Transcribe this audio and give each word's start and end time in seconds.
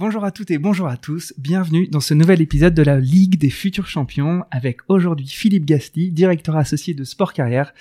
Bonjour 0.00 0.22
à 0.22 0.30
toutes 0.30 0.52
et 0.52 0.58
bonjour 0.58 0.86
à 0.86 0.96
tous, 0.96 1.34
bienvenue 1.38 1.88
dans 1.88 1.98
ce 1.98 2.14
nouvel 2.14 2.40
épisode 2.40 2.72
de 2.72 2.84
la 2.84 3.00
Ligue 3.00 3.36
des 3.36 3.50
futurs 3.50 3.88
champions 3.88 4.44
avec 4.52 4.78
aujourd'hui 4.86 5.26
Philippe 5.26 5.64
Gasti, 5.64 6.12
directeur 6.12 6.56
associé 6.56 6.94
de 6.94 7.02
Sport 7.02 7.32
Carrière. 7.32 7.74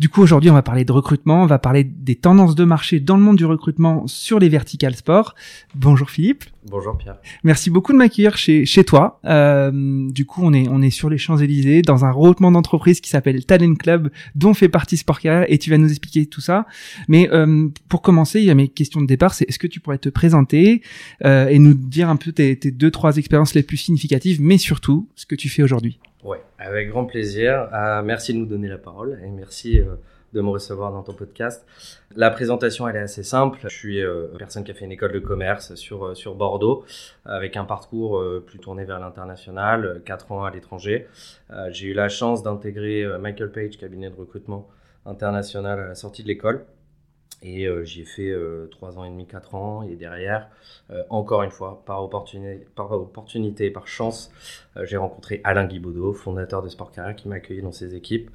Du 0.00 0.08
coup 0.08 0.22
aujourd'hui 0.22 0.50
on 0.50 0.54
va 0.54 0.62
parler 0.62 0.84
de 0.84 0.90
recrutement, 0.90 1.44
on 1.44 1.46
va 1.46 1.60
parler 1.60 1.84
des 1.84 2.16
tendances 2.16 2.56
de 2.56 2.64
marché 2.64 2.98
dans 2.98 3.16
le 3.16 3.22
monde 3.22 3.36
du 3.36 3.44
recrutement 3.44 4.08
sur 4.08 4.40
les 4.40 4.48
verticales 4.48 4.96
sport. 4.96 5.36
Bonjour 5.76 6.10
Philippe. 6.10 6.46
Bonjour 6.70 6.96
Pierre. 6.96 7.16
Merci 7.42 7.70
beaucoup 7.70 7.92
de 7.92 7.98
m'accueillir 7.98 8.36
chez, 8.36 8.64
chez 8.66 8.84
toi. 8.84 9.18
Euh, 9.24 10.08
du 10.10 10.26
coup, 10.26 10.42
on 10.44 10.52
est, 10.52 10.68
on 10.68 10.80
est 10.80 10.90
sur 10.90 11.10
les 11.10 11.18
Champs-Élysées 11.18 11.82
dans 11.82 12.04
un 12.04 12.12
regroupement 12.12 12.52
d'entreprises 12.52 13.00
qui 13.00 13.10
s'appelle 13.10 13.44
Talent 13.44 13.74
Club, 13.74 14.12
dont 14.36 14.54
fait 14.54 14.68
partie 14.68 14.96
Sport 14.96 15.18
Carrière, 15.18 15.44
et 15.48 15.58
tu 15.58 15.70
vas 15.70 15.78
nous 15.78 15.90
expliquer 15.90 16.26
tout 16.26 16.40
ça. 16.40 16.66
Mais 17.08 17.28
euh, 17.32 17.68
pour 17.88 18.00
commencer, 18.00 18.38
il 18.38 18.44
y 18.44 18.50
a 18.50 18.54
mes 18.54 18.68
questions 18.68 19.00
de 19.00 19.06
départ, 19.06 19.34
c'est 19.34 19.48
est-ce 19.48 19.58
que 19.58 19.66
tu 19.66 19.80
pourrais 19.80 19.98
te 19.98 20.08
présenter 20.08 20.82
euh, 21.24 21.48
et 21.52 21.58
nous 21.58 21.74
dire 21.74 22.08
un 22.08 22.16
peu 22.16 22.32
tes, 22.32 22.56
deux, 22.56 22.90
trois 22.90 23.18
expériences 23.18 23.52
les 23.54 23.62
plus 23.62 23.76
significatives, 23.76 24.40
mais 24.40 24.56
surtout 24.56 25.06
ce 25.16 25.26
que 25.26 25.34
tu 25.34 25.50
fais 25.50 25.62
aujourd'hui 25.62 26.00
Ouais, 26.24 26.40
avec 26.58 26.88
grand 26.88 27.04
plaisir. 27.04 27.68
Euh, 27.74 28.00
merci 28.02 28.32
de 28.32 28.38
nous 28.38 28.46
donner 28.46 28.68
la 28.68 28.78
parole 28.78 29.20
et 29.22 29.28
merci 29.28 29.78
euh, 29.78 29.96
de 30.32 30.40
me 30.40 30.48
recevoir 30.48 30.92
dans 30.92 31.02
ton 31.02 31.12
podcast. 31.12 31.66
La 32.16 32.30
présentation, 32.30 32.88
elle 32.88 32.96
est 32.96 33.00
assez 33.00 33.22
simple. 33.22 33.58
Je 33.64 33.68
suis 33.68 34.00
euh, 34.00 34.28
une 34.32 34.38
personne 34.38 34.64
qui 34.64 34.70
a 34.70 34.74
fait 34.74 34.86
une 34.86 34.92
école 34.92 35.12
de 35.12 35.18
commerce 35.18 35.74
sur, 35.74 36.06
euh, 36.06 36.14
sur 36.14 36.36
Bordeaux, 36.36 36.86
avec 37.26 37.58
un 37.58 37.66
parcours 37.66 38.24
plus 38.46 38.58
tourné 38.58 38.86
vers 38.86 38.98
l'international, 38.98 40.00
4 40.06 40.32
ans 40.32 40.44
à 40.44 40.50
l'étranger. 40.50 41.06
J'ai 41.68 41.88
eu 41.88 41.92
la 41.92 42.08
chance 42.08 42.42
d'intégrer 42.42 43.06
Michael 43.18 43.52
Page, 43.52 43.76
cabinet 43.76 44.08
de 44.08 44.16
recrutement 44.16 44.68
international 45.04 45.80
à 45.80 45.88
la 45.88 45.94
sortie 45.94 46.22
de 46.22 46.28
l'école. 46.28 46.64
Et 47.42 47.66
euh, 47.66 47.84
j'y 47.84 48.02
ai 48.02 48.04
fait 48.04 48.30
euh, 48.30 48.68
3 48.70 48.98
ans 48.98 49.04
et 49.04 49.10
demi, 49.10 49.26
4 49.26 49.54
ans. 49.54 49.82
Et 49.82 49.96
derrière, 49.96 50.48
euh, 50.90 51.02
encore 51.10 51.42
une 51.42 51.50
fois, 51.50 51.82
par 51.84 52.02
opportunité, 52.02 52.66
par, 52.76 52.92
opportunité, 52.92 53.70
par 53.70 53.88
chance, 53.88 54.30
euh, 54.76 54.86
j'ai 54.86 54.96
rencontré 54.96 55.40
Alain 55.42 55.66
Guibaudot, 55.66 56.12
fondateur 56.12 56.62
de 56.62 56.68
Sport 56.68 56.92
Carrière, 56.92 57.16
qui 57.16 57.28
m'a 57.28 57.36
accueilli 57.36 57.62
dans 57.62 57.72
ses 57.72 57.94
équipes. 57.94 58.30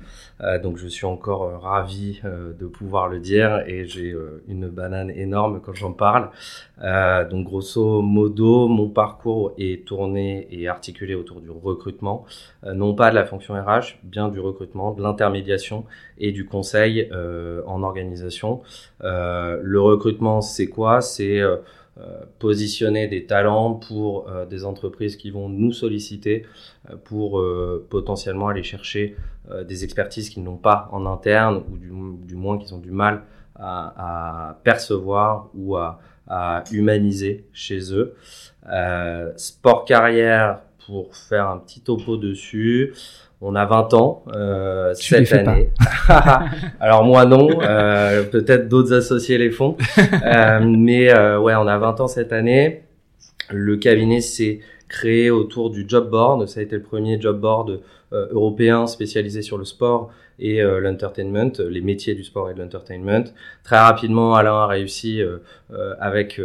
Donc 0.61 0.77
je 0.77 0.87
suis 0.87 1.05
encore 1.05 1.61
ravi 1.61 2.21
de 2.23 2.67
pouvoir 2.67 3.07
le 3.07 3.19
dire. 3.19 3.63
Et 3.67 3.85
j'ai 3.85 4.15
une 4.47 4.67
banane 4.67 5.09
énorme 5.09 5.61
quand 5.61 5.73
j'en 5.73 5.93
parle. 5.93 6.29
donc 7.29 7.45
grosso 7.45 8.01
modo, 8.01 8.67
mon 8.67 8.89
parcours 8.89 9.53
est 9.57 9.85
tourné 9.85 10.47
et 10.51 10.67
articulé 10.67 11.15
autour 11.15 11.41
du 11.41 11.49
recrutement. 11.49 12.25
non 12.65 12.93
pas 12.93 13.09
de 13.09 13.15
la 13.15 13.25
fonction 13.25 13.55
RH, 13.55 13.97
bien 14.03 14.29
du 14.29 14.39
recrutement, 14.39 14.91
de 14.91 15.01
l'intermédiation 15.01 15.85
et 16.17 16.31
du 16.31 16.45
conseil 16.45 17.09
en 17.65 17.83
organisation. 17.83 18.61
Euh, 19.03 19.59
le 19.61 19.81
recrutement, 19.81 20.41
c'est 20.41 20.67
quoi? 20.67 21.01
C'est 21.01 21.39
euh, 21.39 21.57
euh, 21.99 22.23
positionner 22.39 23.07
des 23.07 23.25
talents 23.25 23.73
pour 23.73 24.29
des 24.49 24.65
entreprises 24.65 25.15
qui 25.15 25.31
vont 25.31 25.49
nous 25.49 25.73
solliciter 25.73 26.45
pour 27.05 27.43
potentiellement 27.89 28.49
aller 28.49 28.63
chercher 28.63 29.15
des 29.65 29.83
expertises 29.83 30.29
qu'ils 30.29 30.43
n'ont 30.43 30.57
pas 30.57 30.89
en 30.91 31.05
interne 31.05 31.63
ou 31.71 31.77
du, 31.77 32.35
moins 32.35 32.57
qu'ils 32.59 32.73
ont 32.75 32.79
du 32.79 32.91
mal 32.91 33.23
à, 33.55 34.59
percevoir 34.63 35.49
ou 35.55 35.75
à, 35.75 35.99
humaniser 36.71 37.45
chez 37.51 37.79
eux. 37.93 38.15
sport 39.37 39.85
carrière, 39.85 40.61
pour 40.87 41.15
faire 41.15 41.49
un 41.49 41.57
petit 41.57 41.81
topo 41.81 42.17
dessus. 42.17 42.93
On 43.39 43.55
a 43.55 43.65
20 43.65 43.93
ans 43.93 44.23
euh, 44.33 44.93
cette 44.95 45.31
année. 45.33 45.69
Alors 46.79 47.03
moi 47.03 47.25
non, 47.25 47.47
euh, 47.61 48.23
peut-être 48.23 48.67
d'autres 48.67 48.93
associés 48.93 49.37
les 49.37 49.51
font. 49.51 49.77
euh, 50.25 50.59
mais 50.63 51.13
euh, 51.13 51.39
ouais, 51.39 51.53
on 51.55 51.67
a 51.67 51.77
20 51.77 52.01
ans 52.01 52.07
cette 52.07 52.33
année. 52.33 52.83
Le 53.51 53.77
cabinet 53.77 54.21
s'est 54.21 54.59
créé 54.89 55.29
autour 55.29 55.69
du 55.69 55.85
job 55.87 56.09
board. 56.09 56.47
Ça 56.47 56.59
a 56.59 56.63
été 56.63 56.75
le 56.75 56.81
premier 56.81 57.19
job 57.21 57.39
board 57.39 57.79
euh, 58.13 58.27
européen 58.31 58.87
spécialisé 58.87 59.41
sur 59.41 59.57
le 59.57 59.65
sport 59.65 60.11
et 60.39 60.61
euh, 60.61 60.79
l'entertainment, 60.79 61.51
les 61.59 61.81
métiers 61.81 62.15
du 62.15 62.23
sport 62.23 62.49
et 62.49 62.53
de 62.53 62.61
l'entertainment. 62.61 63.25
Très 63.63 63.77
rapidement, 63.77 64.33
Alain 64.35 64.53
a 64.53 64.65
réussi 64.67 65.21
euh, 65.21 65.39
avec 65.99 66.41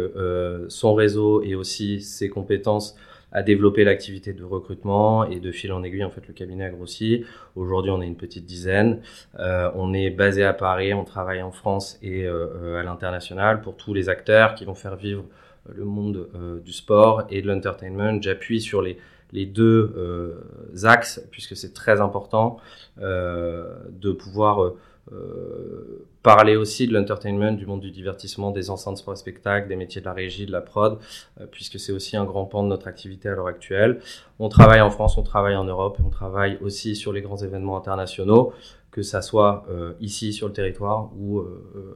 son 0.67 0.93
réseau 0.93 1.41
et 1.41 1.55
aussi 1.55 2.01
ses 2.01 2.27
compétences 2.29 2.97
à 3.33 3.43
développer 3.43 3.83
l'activité 3.83 4.31
de 4.31 4.43
recrutement 4.43 5.25
et 5.25 5.39
de 5.39 5.51
fil 5.51 5.73
en 5.73 5.83
aiguille, 5.83 6.03
en 6.03 6.11
fait, 6.11 6.25
le 6.27 6.33
cabinet 6.33 6.65
a 6.65 6.69
grossi. 6.69 7.25
Aujourd'hui, 7.55 7.91
on 7.91 8.01
est 8.01 8.07
une 8.07 8.15
petite 8.15 8.45
dizaine. 8.45 9.01
Euh, 9.39 9.69
on 9.75 9.93
est 9.93 10.11
basé 10.11 10.43
à 10.43 10.53
Paris, 10.53 10.93
on 10.93 11.03
travaille 11.03 11.41
en 11.41 11.51
France 11.51 11.99
et 12.01 12.25
euh, 12.25 12.79
à 12.79 12.83
l'international 12.83 13.61
pour 13.61 13.75
tous 13.75 13.93
les 13.93 14.07
acteurs 14.07 14.53
qui 14.53 14.65
vont 14.65 14.75
faire 14.75 14.95
vivre 14.95 15.25
le 15.67 15.83
monde 15.83 16.29
euh, 16.35 16.59
du 16.59 16.71
sport 16.71 17.23
et 17.29 17.41
de 17.41 17.47
l'entertainment. 17.47 18.21
J'appuie 18.21 18.61
sur 18.61 18.81
les, 18.81 18.97
les 19.31 19.45
deux 19.45 19.93
euh, 19.97 20.85
axes 20.85 21.25
puisque 21.31 21.55
c'est 21.55 21.73
très 21.73 22.01
important 22.01 22.57
euh, 23.01 23.73
de 23.89 24.11
pouvoir 24.11 24.73
euh, 25.11 26.05
parler 26.21 26.55
aussi 26.55 26.87
de 26.87 26.93
l'entertainment, 26.93 27.51
du 27.51 27.65
monde 27.65 27.81
du 27.81 27.91
divertissement, 27.91 28.51
des 28.51 28.69
enceintes 28.69 28.97
sport 28.97 29.17
spectacle, 29.17 29.67
des 29.67 29.75
métiers 29.75 29.99
de 29.99 30.05
la 30.05 30.13
régie, 30.13 30.45
de 30.45 30.53
la 30.53 30.61
prod, 30.61 30.97
euh, 31.41 31.45
puisque 31.51 31.77
c'est 31.77 31.91
aussi 31.91 32.15
un 32.15 32.23
grand 32.23 32.45
pan 32.45 32.63
de 32.63 32.69
notre 32.69 32.87
activité 32.87 33.27
à 33.27 33.33
l'heure 33.33 33.47
actuelle. 33.47 33.99
On 34.39 34.47
travaille 34.47 34.79
en 34.79 34.89
France, 34.89 35.17
on 35.17 35.23
travaille 35.23 35.57
en 35.57 35.65
Europe, 35.65 35.99
on 36.05 36.09
travaille 36.09 36.57
aussi 36.61 36.95
sur 36.95 37.11
les 37.11 37.21
grands 37.21 37.35
événements 37.35 37.75
internationaux, 37.75 38.53
que 38.91 39.01
ça 39.01 39.21
soit 39.21 39.65
euh, 39.69 39.91
ici 39.99 40.31
sur 40.31 40.47
le 40.47 40.53
territoire 40.53 41.09
ou 41.17 41.43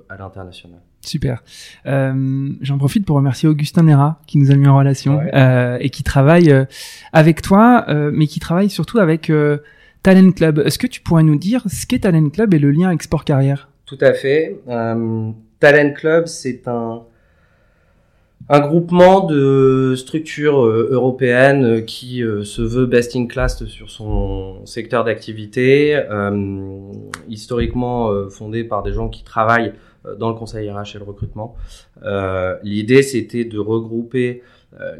à 0.09 0.17
l'international. 0.17 0.81
Super. 0.99 1.41
J'en 1.85 2.77
profite 2.77 3.05
pour 3.05 3.15
remercier 3.15 3.47
Augustin 3.47 3.83
Nera 3.83 4.19
qui 4.27 4.37
nous 4.37 4.51
a 4.51 4.55
mis 4.55 4.67
en 4.67 4.77
relation 4.77 5.19
ouais. 5.19 5.77
Et 5.79 5.89
qui 5.89 6.03
travaille 6.03 6.53
avec 7.13 7.41
toi, 7.41 7.85
mais 8.11 8.27
qui 8.27 8.41
travaille 8.41 8.69
surtout 8.69 8.99
avec 8.99 9.31
Talent 10.07 10.31
Club. 10.31 10.59
Est-ce 10.59 10.79
que 10.79 10.87
tu 10.87 11.01
pourrais 11.01 11.23
nous 11.23 11.35
dire 11.37 11.63
ce 11.67 11.85
qu'est 11.85 11.99
Talent 11.99 12.29
Club 12.29 12.53
et 12.53 12.59
le 12.59 12.71
lien 12.71 12.87
avec 12.87 13.03
Sport 13.03 13.25
Carrière? 13.25 13.67
Tout 13.85 13.97
à 13.99 14.13
fait. 14.13 14.57
Euh, 14.69 15.31
Talent 15.59 15.91
Club, 15.91 16.27
c'est 16.27 16.65
un, 16.69 17.03
un 18.47 18.59
groupement 18.61 19.25
de 19.25 19.95
structures 19.97 20.63
euh, 20.63 20.87
européennes 20.93 21.65
euh, 21.65 21.81
qui 21.81 22.23
se 22.43 22.61
veut 22.61 22.85
best 22.85 23.17
in 23.17 23.25
class 23.25 23.65
sur 23.65 23.89
son 23.89 24.65
secteur 24.65 25.03
d'activité, 25.03 26.01
historiquement 27.27 28.29
fondé 28.29 28.63
par 28.63 28.83
des 28.83 28.93
gens 28.93 29.09
qui 29.09 29.25
travaillent 29.25 29.73
dans 30.17 30.29
le 30.29 30.35
conseil 30.35 30.69
RH 30.69 30.95
et 30.95 30.99
le 30.99 31.03
recrutement. 31.03 31.57
L'idée, 32.63 33.01
c'était 33.01 33.43
de 33.43 33.59
regrouper 33.59 34.41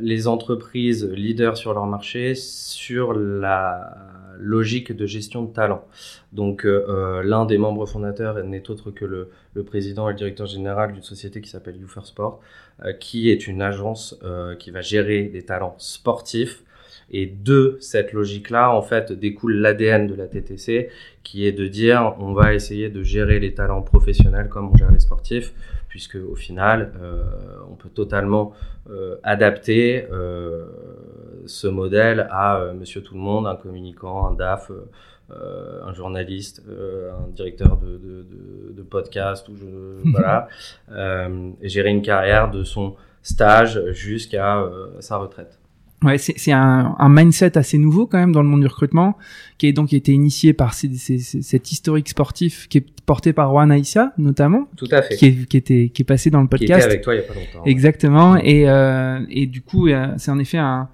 les 0.02 0.28
entreprises 0.28 1.10
leaders 1.10 1.56
sur 1.56 1.74
leur 1.74 1.86
marché 1.86 2.36
sur 2.36 3.14
la 3.14 3.96
logique 4.40 4.92
de 4.96 5.06
gestion 5.06 5.44
de 5.44 5.52
talent. 5.54 5.84
Donc 6.34 6.66
euh, 6.66 7.24
l'un 7.24 7.46
des 7.46 7.58
membres 7.58 7.86
fondateurs 7.86 8.44
n'est 8.44 8.70
autre 8.70 8.92
que 8.92 9.06
le, 9.06 9.30
président 9.64 10.08
et 10.08 10.12
le 10.12 10.18
directeur 10.18 10.48
général 10.48 10.94
d'une 10.94 11.04
société 11.04 11.42
qui 11.42 11.50
s'appelle 11.50 11.78
You 11.78 11.88
Sport, 12.04 12.40
euh, 12.84 12.94
qui 12.94 13.30
est 13.30 13.48
une 13.48 13.62
agence 13.62 14.18
euh, 14.24 14.56
qui 14.56 14.72
va 14.72 14.82
gérer 14.82 15.24
des 15.24 15.44
talents 15.44 15.76
sportifs. 15.78 16.64
Et 17.10 17.26
de 17.26 17.78
cette 17.80 18.12
logique-là, 18.12 18.70
en 18.70 18.82
fait, 18.82 19.14
découle 19.14 19.56
l'ADN 19.56 20.08
de 20.08 20.14
la 20.14 20.28
TTC, 20.28 20.90
qui 21.24 21.46
est 21.46 21.54
de 21.54 21.66
dire 21.68 22.16
on 22.20 22.34
va 22.34 22.54
essayer 22.54 22.90
de 22.90 23.02
gérer 23.02 23.40
les 23.40 23.54
talents 23.54 23.82
professionnels 23.82 24.50
comme 24.50 24.70
on 24.74 24.76
gère 24.76 24.92
les 24.92 25.00
sportifs, 25.00 25.54
puisque 25.88 26.16
au 26.16 26.36
final, 26.36 26.94
euh, 27.02 27.24
on 27.70 27.76
peut 27.76 27.90
totalement 27.90 28.54
euh, 28.90 29.16
adapter 29.24 30.08
euh, 30.12 30.66
ce 31.46 31.68
modèle 31.68 32.28
à 32.32 32.74
Monsieur 32.74 33.02
Tout 33.02 33.16
le 33.16 33.22
Monde, 33.22 33.48
un 33.48 33.56
communicant, 33.56 34.28
un 34.28 34.34
DAF, 34.34 34.72
un 35.30 35.94
journaliste, 35.94 36.64
un 36.70 37.28
directeur 37.32 37.78
de, 37.78 37.98
de, 37.98 38.26
de, 38.72 38.82
podcast, 38.82 39.50
ou 39.50 39.58
je, 39.58 39.66
voilà, 40.12 40.48
et 41.62 41.68
gérer 41.70 41.90
une 41.90 42.02
carrière 42.02 42.50
de 42.50 42.64
son 42.64 42.96
stage 43.22 43.92
jusqu'à 43.92 44.64
sa 45.00 45.18
retraite. 45.18 45.60
Ouais, 46.04 46.20
c'est 46.20 46.52
un, 46.52 46.96
un, 47.00 47.10
mindset 47.10 47.58
assez 47.58 47.80
nouveau 47.80 48.06
quand 48.06 48.20
même 48.20 48.32
dans 48.32 48.44
le 48.44 48.48
monde 48.48 48.62
du 48.62 48.68
recrutement, 48.68 49.18
qui 49.58 49.66
est 49.66 49.74
donc 49.74 49.94
été 49.94 50.12
initié 50.12 50.54
par 50.54 50.76
ces, 50.76 50.94
ces, 50.94 51.18
cet 51.18 51.72
historique 51.72 52.10
sportif 52.10 52.68
qui 52.70 52.78
est 52.78 52.86
porté 53.08 53.34
par 53.34 53.50
Juan 53.50 53.72
Aïssa 53.72 54.14
notamment. 54.20 54.68
Tout 54.76 54.88
à 54.92 55.02
fait. 55.02 55.16
Qui, 55.16 55.26
est, 55.26 55.48
qui 55.48 55.58
était 55.58 55.90
qui 55.92 56.04
est 56.04 56.06
passé 56.06 56.30
dans 56.30 56.42
le 56.42 56.48
podcast. 56.48 56.68
Qui 56.72 56.76
était 56.76 56.86
avec 56.86 57.02
toi 57.02 57.16
il 57.16 57.18
y 57.18 57.22
a 57.22 57.24
pas 57.24 57.34
longtemps. 57.34 57.66
Exactement. 57.66 58.38
Et 58.38 58.70
euh, 58.70 59.26
et 59.32 59.48
du 59.48 59.62
coup 59.62 59.88
euh, 59.88 60.14
c'est 60.18 60.30
en 60.30 60.38
effet 60.38 60.60
un, 60.60 60.88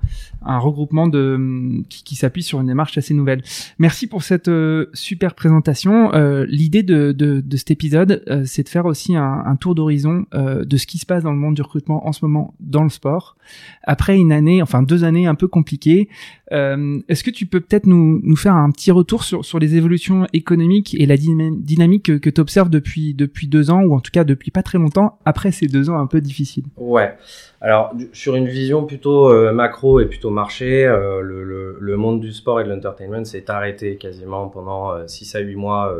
un 0.45 0.57
regroupement 0.59 1.07
de 1.07 1.83
qui, 1.89 2.03
qui 2.03 2.15
s'appuie 2.15 2.43
sur 2.43 2.61
une 2.61 2.67
démarche 2.67 2.97
assez 2.97 3.13
nouvelle. 3.13 3.41
Merci 3.79 4.07
pour 4.07 4.23
cette 4.23 4.47
euh, 4.47 4.89
super 4.93 5.33
présentation. 5.35 6.13
Euh, 6.13 6.45
L'idée 6.47 6.83
de, 6.83 7.11
de, 7.11 7.41
de 7.41 7.57
cet 7.57 7.71
épisode, 7.71 8.23
euh, 8.29 8.43
c'est 8.45 8.63
de 8.63 8.69
faire 8.69 8.85
aussi 8.85 9.15
un, 9.15 9.43
un 9.45 9.55
tour 9.55 9.75
d'horizon 9.75 10.25
de 10.33 10.77
ce 10.77 10.85
qui 10.85 10.97
se 10.97 11.05
passe 11.05 11.23
dans 11.23 11.31
le 11.31 11.37
monde 11.37 11.55
du 11.55 11.61
recrutement 11.61 12.07
en 12.07 12.11
ce 12.11 12.23
moment 12.23 12.53
dans 12.59 12.83
le 12.83 12.89
sport. 12.89 13.35
Après 13.83 14.17
une 14.17 14.31
année, 14.31 14.61
enfin 14.61 14.83
deux 14.83 14.92
années 15.01 15.25
un 15.25 15.35
peu 15.35 15.47
compliquées, 15.47 16.09
est-ce 16.51 17.23
que 17.23 17.31
tu 17.31 17.47
peux 17.47 17.61
peut-être 17.61 17.87
nous, 17.87 18.35
faire 18.35 18.53
un 18.53 18.69
petit 18.69 18.91
retour 18.91 19.23
sur, 19.23 19.43
sur 19.43 19.57
les 19.57 19.75
évolutions 19.75 20.27
économiques 20.33 20.95
et 20.99 21.07
la 21.07 21.17
dynamique 21.17 22.05
que, 22.05 22.11
que 22.11 22.29
tu 22.29 22.39
observes 22.39 22.69
depuis, 22.69 23.15
depuis 23.15 23.47
deux 23.47 23.71
ans, 23.71 23.81
ou 23.81 23.95
en 23.95 23.99
tout 23.99 24.11
cas 24.11 24.23
depuis 24.23 24.51
pas 24.51 24.61
très 24.61 24.77
longtemps, 24.77 25.17
après 25.25 25.51
ces 25.51 25.65
deux 25.65 25.89
ans 25.89 25.97
un 25.97 26.05
peu 26.05 26.21
difficiles? 26.21 26.65
Ouais. 26.77 27.15
Alors, 27.63 27.93
sur 28.11 28.35
une 28.35 28.47
vision 28.47 28.83
plutôt 28.85 29.31
euh, 29.31 29.53
macro 29.53 30.01
et 30.01 30.05
plutôt 30.05 30.29
marché, 30.29 30.85
euh, 30.85 31.21
le, 31.21 31.95
monde 31.95 32.19
du 32.19 32.33
sport 32.33 32.59
et 32.59 32.65
de 32.65 32.69
l'entertainment 32.69 33.23
s'est 33.23 33.49
arrêté 33.49 33.95
quasiment 33.95 34.49
pendant 34.49 35.07
6 35.07 35.35
euh, 35.35 35.39
à 35.39 35.41
8 35.41 35.55
mois 35.55 35.95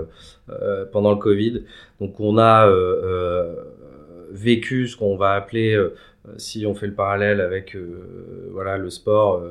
pendant 0.92 1.12
le 1.12 1.18
Covid. 1.18 1.64
Donc, 2.02 2.20
on 2.20 2.38
a 2.38 2.70
vécu 4.32 4.88
ce 4.88 4.98
qu'on 4.98 5.16
va 5.16 5.34
appeler 5.34 5.80
si 6.38 6.66
on 6.66 6.74
fait 6.74 6.88
le 6.88 6.94
parallèle 6.94 7.42
avec 7.42 7.76
voilà 8.52 8.78
le 8.78 8.90
sport, 8.90 9.44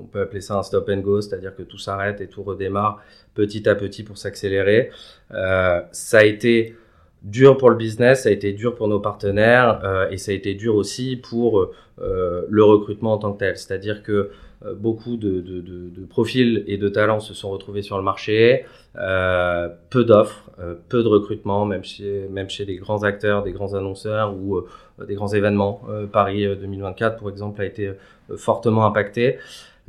on 0.00 0.04
peut 0.04 0.20
appeler 0.20 0.40
ça 0.40 0.58
un 0.58 0.62
stop 0.62 0.88
and 0.90 0.98
go, 0.98 1.20
c'est-à-dire 1.20 1.54
que 1.54 1.62
tout 1.62 1.78
s'arrête 1.78 2.20
et 2.20 2.26
tout 2.26 2.42
redémarre 2.42 3.00
petit 3.34 3.68
à 3.68 3.74
petit 3.74 4.02
pour 4.02 4.18
s'accélérer. 4.18 4.90
Euh, 5.32 5.80
ça 5.92 6.18
a 6.18 6.24
été 6.24 6.76
dur 7.22 7.56
pour 7.58 7.70
le 7.70 7.76
business, 7.76 8.24
ça 8.24 8.28
a 8.30 8.32
été 8.32 8.52
dur 8.52 8.74
pour 8.74 8.88
nos 8.88 9.00
partenaires 9.00 9.80
euh, 9.84 10.10
et 10.10 10.16
ça 10.16 10.32
a 10.32 10.34
été 10.34 10.54
dur 10.54 10.74
aussi 10.74 11.16
pour 11.16 11.70
euh, 12.00 12.46
le 12.48 12.64
recrutement 12.64 13.12
en 13.12 13.18
tant 13.18 13.32
que 13.32 13.38
tel. 13.38 13.56
C'est-à-dire 13.56 14.02
que 14.02 14.12
euh, 14.12 14.30
beaucoup 14.76 15.16
de, 15.16 16.04
profils 16.08 16.64
et 16.66 16.76
de 16.76 16.88
talents 16.88 17.20
se 17.20 17.34
sont 17.34 17.50
retrouvés 17.50 17.82
sur 17.82 17.96
le 17.96 18.02
marché, 18.02 18.64
euh, 18.96 19.68
peu 19.88 20.04
d'offres, 20.04 20.50
euh, 20.58 20.74
peu 20.88 21.02
de 21.02 21.08
recrutement, 21.08 21.64
même 21.64 21.84
chez, 21.84 22.26
même 22.30 22.48
des 22.66 22.76
grands 22.76 23.02
acteurs, 23.02 23.42
des 23.42 23.52
grands 23.52 23.74
annonceurs 23.74 24.34
ou 24.34 24.60
des 25.06 25.14
grands 25.14 25.32
événements. 25.32 25.82
Paris 26.12 26.46
2024, 26.46 27.16
pour 27.16 27.30
exemple, 27.30 27.60
a 27.62 27.64
été 27.64 27.92
fortement 28.36 28.84
impacté. 28.84 29.38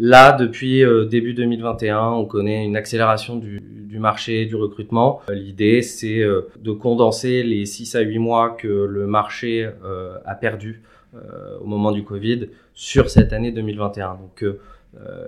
Là, 0.03 0.31
depuis 0.31 0.83
euh, 0.83 1.05
début 1.05 1.35
2021, 1.35 2.09
on 2.13 2.25
connaît 2.25 2.65
une 2.65 2.75
accélération 2.75 3.35
du, 3.35 3.59
du 3.61 3.99
marché 3.99 4.45
du 4.45 4.55
recrutement. 4.55 5.21
Euh, 5.29 5.35
l'idée, 5.35 5.83
c'est 5.83 6.21
euh, 6.21 6.49
de 6.59 6.71
condenser 6.71 7.43
les 7.43 7.67
6 7.67 7.95
à 7.95 7.99
8 7.99 8.17
mois 8.17 8.49
que 8.49 8.67
le 8.67 9.05
marché 9.05 9.69
a 10.25 10.33
perdu 10.33 10.81
au 11.13 11.65
moment 11.65 11.91
du 11.91 12.03
Covid 12.03 12.47
sur 12.73 13.09
cette 13.09 13.33
année 13.33 13.51
2021. 13.51 14.15
Donc 14.15 14.45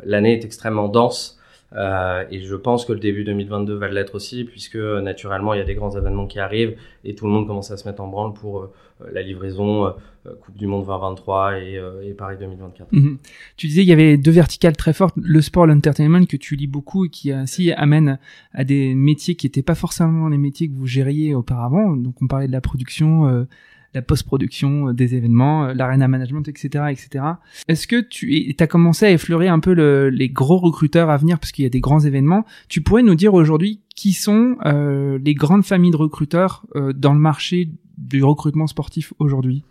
l'année 0.03 0.33
est 0.33 0.45
extrêmement 0.45 0.87
dense. 0.87 1.39
Euh, 1.75 2.25
et 2.29 2.41
je 2.41 2.55
pense 2.55 2.85
que 2.85 2.93
le 2.93 2.99
début 2.99 3.23
2022 3.23 3.75
va 3.75 3.87
l'être 3.89 4.15
aussi, 4.15 4.43
puisque 4.43 4.75
naturellement, 4.75 5.53
il 5.53 5.57
y 5.57 5.61
a 5.61 5.65
des 5.65 5.75
grands 5.75 5.95
événements 5.95 6.27
qui 6.27 6.39
arrivent 6.39 6.75
et 7.03 7.15
tout 7.15 7.25
le 7.25 7.31
monde 7.31 7.47
commence 7.47 7.71
à 7.71 7.77
se 7.77 7.87
mettre 7.87 8.01
en 8.01 8.07
branle 8.07 8.33
pour 8.33 8.61
euh, 8.61 8.71
la 9.11 9.21
livraison 9.23 9.87
euh, 9.87 9.91
Coupe 10.39 10.55
du 10.55 10.67
Monde 10.67 10.85
2023 10.85 11.59
et, 11.59 11.81
et 12.03 12.13
Paris 12.13 12.37
2024. 12.39 12.91
Mhm. 12.91 13.17
Tu 13.57 13.67
disais 13.67 13.81
il 13.81 13.87
y 13.87 13.91
avait 13.91 14.17
deux 14.17 14.31
verticales 14.31 14.77
très 14.77 14.93
fortes, 14.93 15.15
le 15.17 15.41
sport, 15.41 15.65
l'entertainment, 15.65 16.25
que 16.25 16.37
tu 16.37 16.55
lis 16.55 16.67
beaucoup 16.67 17.05
et 17.05 17.09
qui 17.09 17.31
ainsi 17.31 17.71
amène 17.73 18.19
à 18.53 18.63
des 18.63 18.93
métiers 18.93 19.35
qui 19.35 19.47
n'étaient 19.47 19.63
pas 19.63 19.75
forcément 19.75 20.29
les 20.29 20.37
métiers 20.37 20.69
que 20.69 20.75
vous 20.75 20.87
gériez 20.87 21.35
auparavant. 21.35 21.95
Donc 21.97 22.21
on 22.21 22.27
parlait 22.27 22.47
de 22.47 22.53
la 22.53 22.61
production 22.61 23.45
la 23.93 24.01
post-production 24.01 24.89
euh, 24.89 24.93
des 24.93 25.15
événements, 25.15 25.65
euh, 25.65 25.73
l'arena 25.73 26.07
management, 26.07 26.47
etc., 26.47 26.85
etc. 26.89 27.25
Est-ce 27.67 27.87
que 27.87 28.01
tu 28.01 28.55
as 28.59 28.67
commencé 28.67 29.05
à 29.05 29.11
effleurer 29.11 29.47
un 29.47 29.59
peu 29.59 29.73
le, 29.73 30.09
les 30.09 30.29
gros 30.29 30.57
recruteurs 30.57 31.09
à 31.09 31.17
venir 31.17 31.39
parce 31.39 31.51
qu'il 31.51 31.63
y 31.63 31.65
a 31.65 31.69
des 31.69 31.81
grands 31.81 31.99
événements 31.99 32.45
Tu 32.69 32.81
pourrais 32.81 33.03
nous 33.03 33.15
dire 33.15 33.33
aujourd'hui 33.33 33.81
qui 33.95 34.13
sont 34.13 34.57
euh, 34.65 35.19
les 35.23 35.33
grandes 35.33 35.65
familles 35.65 35.91
de 35.91 35.97
recruteurs 35.97 36.65
euh, 36.75 36.93
dans 36.93 37.13
le 37.13 37.19
marché 37.19 37.69
du 37.97 38.23
recrutement 38.23 38.67
sportif 38.67 39.13
aujourd'hui? 39.19 39.63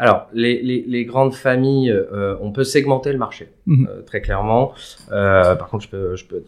Alors, 0.00 0.28
les, 0.32 0.62
les, 0.62 0.82
les, 0.88 1.04
grandes 1.04 1.34
familles, 1.34 1.90
euh, 1.90 2.34
on 2.40 2.52
peut 2.52 2.64
segmenter 2.64 3.12
le 3.12 3.18
marché, 3.18 3.50
mhm. 3.66 3.86
euh, 3.86 4.00
très 4.00 4.22
clairement. 4.22 4.72
Euh, 5.12 5.54
par 5.56 5.68
contre, 5.68 5.84
je 5.84 5.90
peux, 5.90 6.16
je 6.16 6.24
peux 6.24 6.40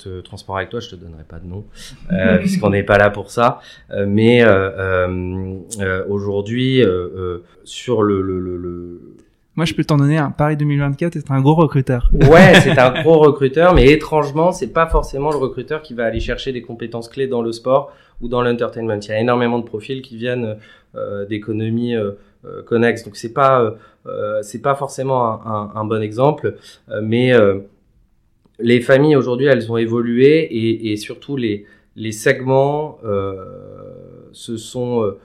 avec 0.57 0.71
toi, 0.71 0.81
je 0.81 0.89
te 0.89 0.97
donnerai 0.97 1.25
pas 1.25 1.39
de 1.39 1.47
nom, 1.47 1.67
puisqu'on 2.39 2.71
n'est 2.71 2.83
pas 2.83 2.97
là 2.97 3.11
pour 3.11 3.31
ça. 3.31 3.61
Mais 4.07 4.43
aujourd'hui, 6.09 6.83
sur 7.65 8.03
le, 8.03 8.23
le, 8.23 8.41
le, 8.41 8.57
le 8.57 9.01
moi, 9.55 9.67
je 9.67 9.75
peux 9.75 9.85
t'en 9.85 9.99
donner 9.99 10.17
un. 10.17 10.31
Paris 10.31 10.57
2024, 10.57 11.13
c'est 11.13 11.31
un 11.31 11.43
gros 11.43 11.55
recruteur. 11.55 12.11
Ouais, 12.31 12.55
c'est 12.61 12.79
un 12.79 13.03
gros 13.03 13.19
recruteur, 13.19 13.75
mais 13.75 13.85
étrangement, 13.85 14.51
c'est 14.51 14.73
pas 14.73 14.87
forcément 14.87 15.31
le 15.31 15.37
recruteur 15.37 15.83
qui 15.83 15.93
va 15.93 16.07
aller 16.07 16.21
chercher 16.21 16.53
des 16.53 16.63
compétences 16.63 17.11
clés 17.11 17.27
dans 17.27 17.43
le 17.43 17.53
sport 17.53 17.93
ou 18.23 18.29
dans 18.29 18.41
l'entertainment. 18.41 18.99
Il 19.03 19.09
y 19.09 19.13
a 19.13 19.21
énormément 19.21 19.59
de 19.59 19.65
profils 19.65 20.01
qui 20.01 20.17
viennent 20.17 20.57
euh, 20.95 21.25
d'économies 21.25 21.95
euh, 21.95 22.13
connexes, 22.67 23.05
donc 23.05 23.17
c'est 23.17 23.33
pas 23.33 23.75
c'est 24.43 24.63
pas 24.63 24.75
forcément 24.75 25.47
un, 25.47 25.85
bon 25.85 26.03
exemple, 26.03 26.57
mais 27.03 27.33
les 28.59 28.81
familles 28.81 29.17
aujourd'hui, 29.17 29.47
elles 29.47 29.71
ont 29.71 29.77
évolué 29.77 30.43
et, 30.43 30.93
et 30.93 30.97
surtout 30.97 31.37
les 31.37 31.67
les 31.95 32.13
segments 32.13 32.99
se 34.33 34.57
sont 34.57 35.03
euh, 35.03 35.19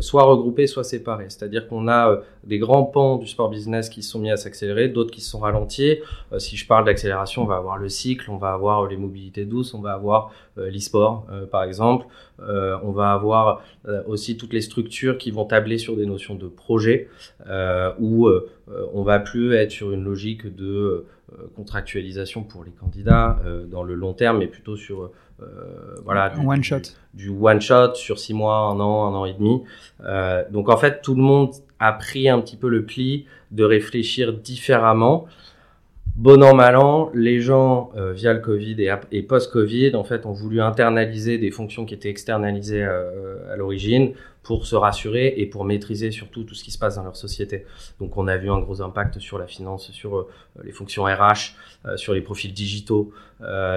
soit 0.00 0.24
regroupés, 0.24 0.66
soit 0.66 0.84
séparés. 0.84 1.26
C'est-à-dire 1.28 1.68
qu'on 1.68 1.88
a 1.88 2.10
euh, 2.10 2.16
des 2.44 2.58
grands 2.58 2.84
pans 2.84 3.16
du 3.16 3.26
sport 3.26 3.48
business 3.48 3.88
qui 3.88 4.02
sont 4.02 4.18
mis 4.18 4.30
à 4.30 4.36
s'accélérer, 4.36 4.88
d'autres 4.88 5.12
qui 5.12 5.20
se 5.20 5.30
sont 5.30 5.38
ralentis. 5.38 5.98
Euh, 6.32 6.38
si 6.38 6.56
je 6.56 6.66
parle 6.66 6.84
d'accélération, 6.84 7.42
on 7.42 7.46
va 7.46 7.56
avoir 7.56 7.78
le 7.78 7.88
cycle, 7.88 8.30
on 8.30 8.36
va 8.36 8.52
avoir 8.52 8.86
les 8.86 8.96
mobilités 8.96 9.44
douces, 9.44 9.72
on 9.74 9.80
va 9.80 9.92
avoir 9.92 10.32
l'e-sport, 10.56 11.26
par 11.50 11.64
exemple. 11.64 12.06
on 12.38 12.92
va 12.92 13.12
avoir 13.12 13.62
aussi 14.06 14.36
toutes 14.36 14.52
les 14.52 14.60
structures 14.60 15.16
qui 15.16 15.30
vont 15.30 15.46
tabler 15.46 15.78
sur 15.78 15.96
des 15.96 16.04
notions 16.04 16.34
de 16.34 16.46
projet, 16.46 17.08
où 17.98 18.28
on 18.92 19.02
va 19.02 19.18
plus 19.18 19.54
être 19.54 19.70
sur 19.70 19.92
une 19.92 20.04
logique 20.04 20.54
de 20.54 21.06
contractualisation 21.56 22.42
pour 22.42 22.64
les 22.64 22.72
candidats 22.72 23.40
dans 23.70 23.82
le 23.82 23.94
long 23.94 24.12
terme, 24.12 24.38
mais 24.38 24.46
plutôt 24.46 24.76
sur 24.76 25.10
euh, 25.42 25.96
voilà, 26.04 26.30
du, 26.30 26.46
one 26.46 26.62
shot. 26.62 26.76
Du, 27.14 27.28
one 27.28 27.60
shot 27.60 27.94
sur 27.94 28.18
six 28.18 28.34
mois, 28.34 28.56
un 28.56 28.80
an, 28.80 29.06
un 29.06 29.14
an 29.14 29.24
et 29.24 29.34
demi. 29.34 29.62
Euh, 30.04 30.44
donc 30.50 30.68
en 30.68 30.76
fait, 30.76 31.02
tout 31.02 31.14
le 31.14 31.22
monde 31.22 31.52
a 31.78 31.92
pris 31.92 32.28
un 32.28 32.40
petit 32.40 32.56
peu 32.56 32.68
le 32.68 32.84
pli 32.84 33.26
de 33.50 33.64
réfléchir 33.64 34.32
différemment. 34.32 35.26
Bon 36.14 36.42
an, 36.42 36.54
mal 36.54 36.76
an, 36.76 37.10
les 37.14 37.40
gens, 37.40 37.90
euh, 37.96 38.12
via 38.12 38.34
le 38.34 38.40
Covid 38.40 38.76
et, 38.82 38.92
et 39.12 39.22
post-Covid, 39.22 39.96
en 39.96 40.04
fait, 40.04 40.26
ont 40.26 40.32
voulu 40.32 40.60
internaliser 40.60 41.38
des 41.38 41.50
fonctions 41.50 41.86
qui 41.86 41.94
étaient 41.94 42.10
externalisées 42.10 42.84
euh, 42.84 43.52
à 43.52 43.56
l'origine 43.56 44.12
pour 44.42 44.66
se 44.66 44.74
rassurer 44.74 45.34
et 45.36 45.46
pour 45.46 45.64
maîtriser 45.64 46.10
surtout 46.10 46.44
tout 46.44 46.54
ce 46.54 46.64
qui 46.64 46.70
se 46.70 46.78
passe 46.78 46.96
dans 46.96 47.04
leur 47.04 47.16
société. 47.16 47.64
Donc, 48.00 48.16
on 48.16 48.26
a 48.26 48.36
vu 48.36 48.50
un 48.50 48.58
gros 48.58 48.82
impact 48.82 49.18
sur 49.18 49.38
la 49.38 49.46
finance, 49.46 49.90
sur 49.92 50.18
euh, 50.18 50.28
les 50.64 50.72
fonctions 50.72 51.04
RH, 51.04 51.54
sur 51.96 52.12
les 52.14 52.20
profils 52.20 52.52
digitaux, 52.52 53.12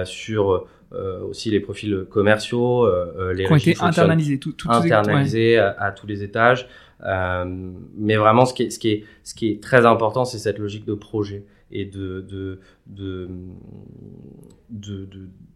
sur 0.04 0.66
aussi 0.92 1.50
les 1.50 1.60
profils 1.60 2.06
commerciaux, 2.08 2.88
les 3.32 3.46
qui 3.46 3.52
ont 3.52 3.56
été 3.56 3.76
internalisés, 3.80 4.38
tout, 4.38 4.52
tout 4.52 4.68
internalisés 4.70 5.58
à, 5.58 5.70
à, 5.78 5.90
tous 5.90 6.06
les 6.06 6.22
étages. 6.22 6.68
mais 7.02 8.16
vraiment, 8.16 8.44
ce 8.44 8.54
qui 8.54 8.64
est, 8.64 8.70
ce 8.70 8.78
qui 8.78 8.90
est, 8.90 9.04
ce 9.24 9.34
qui 9.34 9.50
est 9.50 9.62
très 9.62 9.84
important, 9.86 10.24
c'est 10.24 10.38
cette 10.38 10.58
logique 10.58 10.84
de 10.84 10.94
projet 10.94 11.44
et 11.70 11.84
de, 11.84 12.20
de, 12.20 12.60
de, 12.86 13.28
de, 14.70 15.08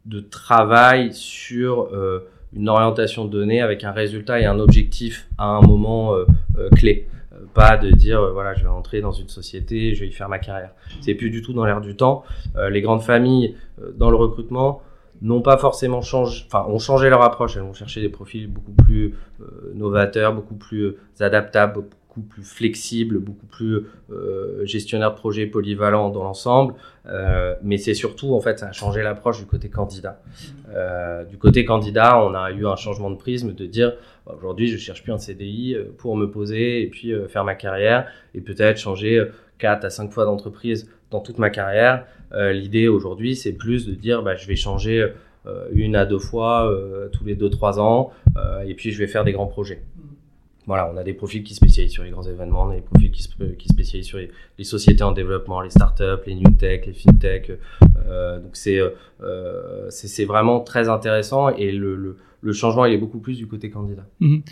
de 0.07 0.21
travail 0.21 1.13
sur 1.15 1.89
euh, 1.93 2.29
une 2.55 2.69
orientation 2.69 3.25
donnée 3.25 3.61
avec 3.61 3.85
un 3.85 3.93
résultat 3.93 4.41
et 4.41 4.45
un 4.45 4.59
objectif 4.59 5.29
à 5.39 5.47
un 5.47 5.61
moment 5.61 6.15
euh, 6.15 6.25
euh, 6.59 6.69
clé. 6.71 7.09
Pas 7.55 7.77
de 7.77 7.91
dire 7.91 8.33
voilà 8.33 8.55
je 8.55 8.63
vais 8.63 8.69
entrer 8.69 9.01
dans 9.01 9.13
une 9.13 9.29
société, 9.29 9.95
je 9.95 10.01
vais 10.01 10.09
y 10.09 10.13
faire 10.13 10.29
ma 10.29 10.39
carrière. 10.39 10.71
C'est 11.01 11.15
plus 11.15 11.31
du 11.31 11.43
tout 11.43 11.53
dans 11.53 11.65
l'air 11.65 11.81
du 11.81 11.97
temps. 11.97 12.23
les 12.71 12.81
grandes 12.81 13.03
familles 13.03 13.57
dans 13.97 14.11
le 14.11 14.17
recrutement 14.17 14.83
n'ont 15.23 15.41
pas 15.41 15.57
forcément 15.57 16.01
changé, 16.01 16.45
enfin 16.47 16.67
ont 16.69 16.79
changé 16.79 17.09
leur 17.09 17.23
approche. 17.23 17.57
Elles 17.57 17.63
vont 17.63 17.73
chercher 17.73 18.03
des 18.03 18.09
profils 18.09 18.47
beaucoup 18.47 18.73
plus 18.73 19.15
novateurs, 19.75 20.35
beaucoup 20.35 20.55
plus 20.55 20.95
adaptables, 21.19 21.85
plus 22.19 22.43
flexible, 22.43 23.19
beaucoup 23.19 23.47
plus 23.47 23.87
euh, 24.11 24.65
gestionnaire 24.65 25.13
de 25.13 25.17
projet 25.17 25.47
polyvalent 25.47 26.11
dans 26.11 26.25
l'ensemble. 26.25 26.75
Euh, 27.07 27.55
mais 27.63 27.79
c'est 27.79 27.95
surtout, 27.95 28.35
en 28.35 28.41
fait, 28.41 28.59
ça 28.59 28.69
a 28.69 28.73
changé 28.73 29.03
l'approche 29.03 29.39
du 29.39 29.47
côté 29.47 29.69
candidat. 29.69 30.21
Euh, 30.75 31.25
du 31.25 31.39
côté 31.39 31.65
candidat, 31.65 32.23
on 32.25 32.35
a 32.35 32.51
eu 32.51 32.67
un 32.67 32.77
changement 32.77 33.11
de 33.11 33.17
prisme 33.17 33.55
de 33.55 33.67
dire 33.67 33.95
bah, 34.27 34.35
aujourd'hui, 34.37 34.67
je 34.67 34.77
cherche 34.77 35.03
plus 35.03 35.13
un 35.13 35.19
CDI 35.19 35.77
pour 35.99 36.17
me 36.17 36.27
poser 36.29 36.83
et 36.83 36.89
puis 36.89 37.13
faire 37.29 37.45
ma 37.45 37.55
carrière 37.55 38.09
et 38.35 38.41
peut-être 38.41 38.79
changer 38.79 39.25
4 39.59 39.85
à 39.85 39.91
5 39.91 40.11
fois 40.11 40.25
d'entreprise 40.25 40.91
dans 41.11 41.21
toute 41.21 41.39
ma 41.39 41.51
carrière. 41.51 42.07
L'idée 42.33 42.89
aujourd'hui, 42.89 43.37
c'est 43.37 43.53
plus 43.53 43.87
de 43.87 43.95
dire 43.95 44.23
bah, 44.23 44.37
je 44.37 44.47
vais 44.47 44.57
changer 44.57 45.13
une 45.73 45.97
à 45.97 46.07
deux 46.07 46.19
fois 46.19 46.71
tous 47.13 47.25
les 47.25 47.35
2-3 47.35 47.81
ans 47.81 48.13
et 48.65 48.75
puis 48.75 48.93
je 48.93 48.99
vais 48.99 49.07
faire 49.09 49.25
des 49.25 49.33
grands 49.33 49.47
projets 49.47 49.83
voilà, 50.71 50.89
on 50.95 50.97
a 50.97 51.03
des 51.03 51.15
profils 51.15 51.43
qui 51.43 51.53
spécialisent 51.53 51.91
sur 51.91 52.05
les 52.05 52.11
grands 52.11 52.23
événements, 52.23 52.63
on 52.63 52.71
a 52.71 52.77
des 52.77 52.81
profils 52.81 53.11
qui, 53.11 53.29
qui 53.59 53.69
spécialisent 53.69 54.07
sur 54.07 54.19
les, 54.19 54.65
sociétés 54.65 55.03
en 55.03 55.11
développement, 55.11 55.61
les 55.63 55.71
startups, 55.71 56.23
les 56.27 56.37
new 56.37 56.49
tech, 56.53 56.87
les 56.87 56.93
fintech. 56.93 57.51
Euh, 58.07 58.39
donc 58.39 58.57
euh, 58.69 59.87
c'est 59.91 60.07
c'est 60.07 60.25
vraiment 60.27 60.61
très 60.61 60.89
intéressant 60.89 61.49
et 61.49 61.73
le, 61.73 62.17
le, 62.41 62.53
changement 62.53 62.85
il 62.85 62.95
est 62.95 62.99
beaucoup 62.99 63.19
plus 63.19 63.37
du 63.37 63.49
côté 63.49 63.69
candidat. 63.69 64.07
Mhm. 64.21 64.43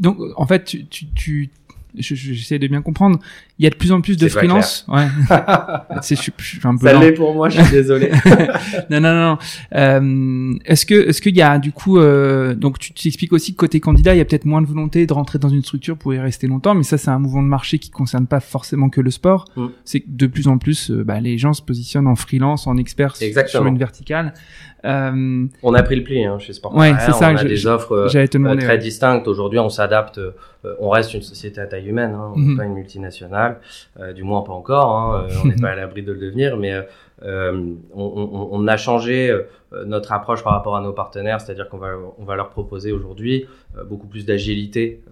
donc 0.00 0.18
en 0.34 0.44
fait 0.44 0.64
tu 0.90 1.50
j'essaie 1.96 2.58
de 2.58 2.66
bien 2.66 2.82
comprendre. 2.82 3.18
Il 3.58 3.64
y 3.64 3.66
a 3.66 3.70
de 3.70 3.74
plus 3.74 3.92
en 3.92 4.00
plus 4.00 4.16
de 4.16 4.28
freelance. 4.28 4.86
Ouais. 4.88 5.06
c'est 6.02 6.16
je, 6.16 6.30
je, 6.38 6.66
un 6.66 6.76
peu 6.76 6.86
Ça 6.86 6.98
l'est 6.98 7.12
pour 7.12 7.34
moi, 7.34 7.48
je 7.48 7.60
suis 7.60 7.72
désolé. 7.72 8.10
non, 8.90 9.00
non, 9.00 9.14
non. 9.14 9.38
Euh, 9.74 10.54
est-ce 10.64 10.86
que, 10.86 11.08
est-ce 11.08 11.20
qu'il 11.20 11.36
y 11.36 11.42
a 11.42 11.58
du 11.58 11.72
coup, 11.72 11.98
euh, 11.98 12.54
donc 12.54 12.78
tu 12.78 12.92
t'expliques 12.92 13.32
aussi 13.32 13.52
que 13.52 13.58
côté 13.58 13.80
candidat, 13.80 14.14
il 14.14 14.18
y 14.18 14.20
a 14.20 14.24
peut-être 14.24 14.46
moins 14.46 14.62
de 14.62 14.66
volonté 14.66 15.06
de 15.06 15.12
rentrer 15.12 15.38
dans 15.38 15.48
une 15.48 15.62
structure 15.62 15.96
pour 15.96 16.14
y 16.14 16.18
rester 16.18 16.46
longtemps, 16.46 16.74
mais 16.74 16.82
ça, 16.82 16.98
c'est 16.98 17.10
un 17.10 17.18
mouvement 17.18 17.42
de 17.42 17.48
marché 17.48 17.78
qui 17.78 17.90
concerne 17.90 18.26
pas 18.26 18.40
forcément 18.40 18.88
que 18.88 19.00
le 19.00 19.10
sport. 19.10 19.44
Mm. 19.56 19.66
C'est 19.84 20.00
que 20.00 20.08
de 20.08 20.26
plus 20.26 20.48
en 20.48 20.58
plus, 20.58 20.90
euh, 20.90 21.04
bah, 21.04 21.20
les 21.20 21.38
gens 21.38 21.52
se 21.52 21.62
positionnent 21.62 22.06
en 22.06 22.16
freelance, 22.16 22.66
en 22.66 22.76
expert 22.76 23.16
sur 23.16 23.66
une 23.66 23.78
verticale. 23.78 24.34
Euh... 24.84 25.46
On 25.62 25.74
a 25.74 25.82
pris 25.82 25.96
le 25.96 26.04
pli 26.04 26.24
hein, 26.24 26.38
chez 26.38 26.52
Sport. 26.52 26.74
Ouais, 26.74 26.92
c'est 27.00 27.12
ça. 27.12 27.30
On 27.32 27.36
a 27.36 27.44
des 27.44 27.66
offres 27.66 27.92
euh, 27.92 28.56
très 28.56 28.78
distinctes. 28.78 29.28
Aujourd'hui, 29.28 29.58
on 29.58 29.68
s'adapte. 29.68 30.18
Euh, 30.18 30.32
on 30.78 30.90
reste 30.90 31.14
une 31.14 31.22
société 31.22 31.60
à 31.60 31.66
taille 31.66 31.88
humaine. 31.88 32.14
Hein, 32.14 32.32
on 32.34 32.38
n'est 32.38 32.46
mhm. 32.46 32.56
pas 32.56 32.64
une 32.64 32.74
multinationale, 32.74 33.60
euh, 33.98 34.12
du 34.12 34.22
moins 34.22 34.42
pas 34.42 34.52
encore. 34.52 34.96
Hein, 34.96 35.26
on 35.42 35.48
n'est 35.48 35.56
pas 35.56 35.70
à 35.70 35.76
l'abri 35.76 36.02
de 36.02 36.12
le 36.12 36.18
devenir, 36.18 36.56
mais 36.56 36.86
on, 37.22 37.76
on, 37.94 38.48
on, 38.52 38.66
a 38.66 38.76
changé 38.78 39.38
notre 39.84 40.12
approche 40.12 40.42
par 40.42 40.54
rapport 40.54 40.76
à 40.76 40.80
nos 40.80 40.92
partenaires, 40.92 41.40
c'est-à-dire 41.40 41.68
qu'on 41.68 41.76
va, 41.76 41.90
on 42.18 42.24
va 42.24 42.34
leur 42.34 42.48
proposer 42.48 42.92
aujourd'hui 42.92 43.46
beaucoup 43.86 44.06
plus 44.06 44.24
d'agilité 44.24 45.02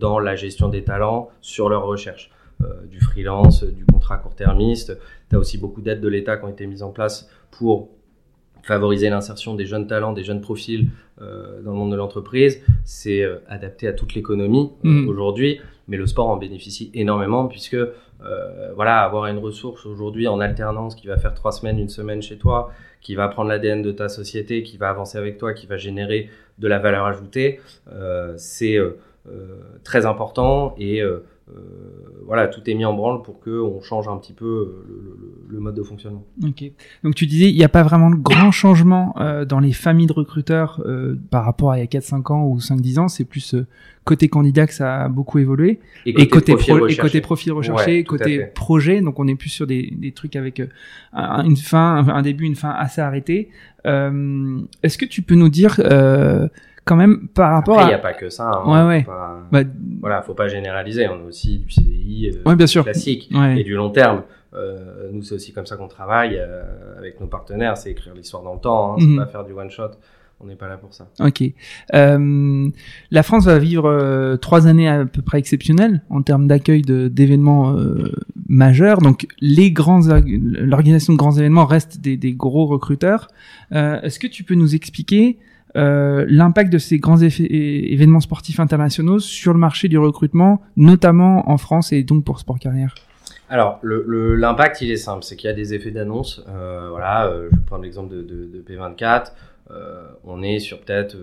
dans 0.00 0.18
la 0.18 0.34
gestion 0.34 0.68
des 0.68 0.82
talents 0.82 1.28
sur 1.42 1.68
leur 1.68 1.84
recherche. 1.84 2.30
du 2.90 3.00
freelance, 3.00 3.64
du 3.64 3.84
contrat 3.84 4.16
court-termiste. 4.16 4.98
Tu 5.28 5.36
as 5.36 5.38
aussi 5.38 5.58
beaucoup 5.58 5.82
d'aides 5.82 6.00
de 6.00 6.08
l'État 6.08 6.38
qui 6.38 6.44
ont 6.44 6.48
été 6.48 6.66
mises 6.66 6.82
en 6.82 6.90
place 6.90 7.28
pour 7.50 7.90
favoriser 8.66 9.08
l'insertion 9.10 9.54
des 9.54 9.64
jeunes 9.64 9.86
talents, 9.86 10.12
des 10.12 10.24
jeunes 10.24 10.40
profils 10.40 10.88
euh, 11.22 11.62
dans 11.62 11.70
le 11.70 11.76
monde 11.76 11.92
de 11.92 11.96
l'entreprise. 11.96 12.60
C'est 12.84 13.22
euh, 13.22 13.36
adapté 13.48 13.86
à 13.86 13.92
toute 13.92 14.14
l'économie 14.14 14.72
euh, 14.84 14.88
mm. 14.88 15.08
aujourd'hui, 15.08 15.60
mais 15.86 15.96
le 15.96 16.06
sport 16.06 16.28
en 16.28 16.36
bénéficie 16.36 16.90
énormément 16.92 17.46
puisque 17.46 17.76
voilà, 18.74 19.02
avoir 19.02 19.26
une 19.26 19.38
ressource 19.38 19.86
aujourd'hui 19.86 20.26
en 20.26 20.40
alternance 20.40 20.96
qui 20.96 21.06
va 21.06 21.16
faire 21.16 21.34
trois 21.34 21.52
semaines, 21.52 21.78
une 21.78 21.90
semaine 21.90 22.22
chez 22.22 22.38
toi, 22.38 22.72
qui 23.00 23.14
va 23.14 23.28
prendre 23.28 23.50
l'ADN 23.50 23.82
de 23.82 23.92
ta 23.92 24.08
société, 24.08 24.62
qui 24.62 24.78
va 24.78 24.88
avancer 24.88 25.16
avec 25.16 25.36
toi, 25.38 25.52
qui 25.52 25.66
va 25.66 25.76
générer 25.76 26.30
de 26.58 26.66
la 26.66 26.78
valeur 26.78 27.04
ajoutée, 27.04 27.60
c'est 28.36 28.78
très 29.84 30.06
important 30.06 30.74
et 30.78 31.02
euh, 31.48 31.60
voilà, 32.24 32.48
tout 32.48 32.60
est 32.68 32.74
mis 32.74 32.84
en 32.84 32.92
branle 32.92 33.22
pour 33.22 33.38
que 33.38 33.60
on 33.60 33.80
change 33.80 34.08
un 34.08 34.16
petit 34.16 34.32
peu 34.32 34.44
euh, 34.44 35.46
le, 35.48 35.60
mode 35.60 35.76
de 35.76 35.82
fonctionnement. 35.84 36.24
Ok. 36.42 36.64
Donc 37.04 37.14
tu 37.14 37.26
disais, 37.26 37.48
il 37.48 37.56
n'y 37.56 37.62
a 37.62 37.68
pas 37.68 37.84
vraiment 37.84 38.10
de 38.10 38.16
grand 38.16 38.50
changement 38.50 39.14
euh, 39.20 39.44
dans 39.44 39.60
les 39.60 39.72
familles 39.72 40.08
de 40.08 40.12
recruteurs 40.12 40.82
par 41.30 41.44
rapport 41.44 41.70
à 41.70 41.78
il 41.78 41.80
y 41.80 41.84
a 41.84 42.00
4-5 42.00 42.32
ans 42.32 42.44
ou 42.46 42.58
5-10 42.58 42.98
ans. 42.98 43.08
C'est 43.08 43.24
plus 43.24 43.54
côté 44.04 44.28
candidat 44.28 44.66
que 44.66 44.74
ça 44.74 45.04
a 45.04 45.08
beaucoup 45.08 45.38
évolué. 45.38 45.78
Et 46.04 46.26
côté, 46.28 46.54
profil, 46.54 46.82
et 46.88 46.96
côté 46.96 47.20
profil 47.20 47.52
recherché, 47.52 48.02
côté 48.02 48.46
projet. 48.52 49.00
Donc 49.00 49.20
on 49.20 49.28
est 49.28 49.36
plus 49.36 49.50
sur 49.50 49.68
des, 49.68 49.94
des 49.96 50.10
trucs 50.10 50.34
avec 50.34 50.60
une 51.12 51.56
fin, 51.56 52.08
un 52.08 52.22
début, 52.22 52.44
une 52.44 52.56
fin 52.56 52.70
assez 52.70 53.00
arrêtée. 53.00 53.50
Est-ce 53.84 54.98
que 54.98 55.06
tu 55.06 55.22
peux 55.22 55.36
nous 55.36 55.48
dire 55.48 55.80
quand 56.86 56.96
même 56.96 57.28
par 57.28 57.52
rapport 57.52 57.82
il 57.82 57.88
n'y 57.88 57.92
a 57.92 57.98
pas 57.98 58.14
que 58.14 58.30
ça. 58.30 58.48
Hein, 58.48 58.86
ouais, 58.88 59.04
ouais. 59.04 59.06
bah... 59.50 59.68
Voilà, 60.00 60.22
faut 60.22 60.34
pas 60.34 60.48
généraliser. 60.48 61.08
On 61.08 61.24
a 61.24 61.28
aussi 61.28 61.58
du 61.58 61.70
CDI 61.70 62.30
euh, 62.46 62.54
bien 62.54 62.66
sûr. 62.66 62.84
classique 62.84 63.30
et 63.56 63.64
du 63.64 63.74
long 63.74 63.90
terme. 63.90 64.22
Euh, 64.54 65.10
nous, 65.12 65.22
c'est 65.22 65.34
aussi 65.34 65.52
comme 65.52 65.66
ça 65.66 65.76
qu'on 65.76 65.88
travaille 65.88 66.38
euh, 66.38 66.62
avec 66.96 67.20
nos 67.20 67.26
partenaires. 67.26 67.76
C'est 67.76 67.90
écrire 67.90 68.14
l'histoire 68.14 68.42
dans 68.42 68.54
le 68.54 68.60
temps. 68.60 68.92
Hein, 68.92 68.96
C'est 69.00 69.06
mhm. 69.06 69.16
pas 69.18 69.26
faire 69.26 69.44
du 69.44 69.52
one 69.52 69.70
shot. 69.70 69.90
On 70.40 70.46
n'est 70.46 70.56
pas 70.56 70.68
là 70.68 70.76
pour 70.76 70.92
ça. 70.92 71.08
Ok. 71.20 71.42
Euh, 71.94 72.68
la 73.10 73.22
France 73.22 73.46
va 73.46 73.58
vivre 73.58 73.88
euh, 73.88 74.36
trois 74.36 74.66
années 74.66 74.88
à 74.88 75.06
peu 75.06 75.22
près 75.22 75.38
exceptionnelles 75.38 76.02
en 76.10 76.20
termes 76.20 76.46
d'accueil 76.46 76.82
d'événements 76.82 77.74
euh, 77.74 78.12
majeurs. 78.46 78.98
Donc, 78.98 79.26
les 79.40 79.72
grands, 79.72 80.00
l'organisation 80.26 81.14
de 81.14 81.18
grands 81.18 81.36
événements 81.36 81.64
reste 81.64 82.00
des, 82.00 82.18
des 82.18 82.34
gros 82.34 82.66
recruteurs. 82.66 83.28
Est-ce 83.70 84.18
que 84.18 84.26
tu 84.26 84.44
peux 84.44 84.54
nous 84.54 84.74
expliquer 84.74 85.38
euh, 85.76 86.24
l'impact 86.28 86.72
de 86.72 86.78
ces 86.78 86.98
grands 86.98 87.18
événements 87.18 88.20
sportifs 88.20 88.60
internationaux 88.60 89.18
sur 89.18 89.52
le 89.52 89.58
marché 89.58 89.88
du 89.88 89.98
recrutement, 89.98 90.62
notamment 90.76 91.50
en 91.50 91.58
France 91.58 91.92
et 91.92 92.02
donc 92.02 92.24
pour 92.24 92.40
Sport 92.40 92.58
Carrière 92.58 92.94
alors, 93.48 93.78
l'impact, 93.82 94.80
il 94.80 94.90
est 94.90 94.96
simple, 94.96 95.22
c'est 95.22 95.36
qu'il 95.36 95.48
y 95.48 95.52
a 95.52 95.54
des 95.54 95.72
effets 95.72 95.92
d'annonce. 95.92 96.44
Euh, 96.48 96.88
voilà, 96.90 97.26
euh, 97.26 97.48
je 97.50 97.56
vais 97.56 97.62
prendre 97.62 97.84
l'exemple 97.84 98.12
de, 98.12 98.22
de, 98.22 98.44
de, 98.46 98.60
P24. 98.60 99.32
Euh, 99.70 100.02
on 100.24 100.42
est 100.42 100.58
sur 100.58 100.80
peut-être 100.80 101.16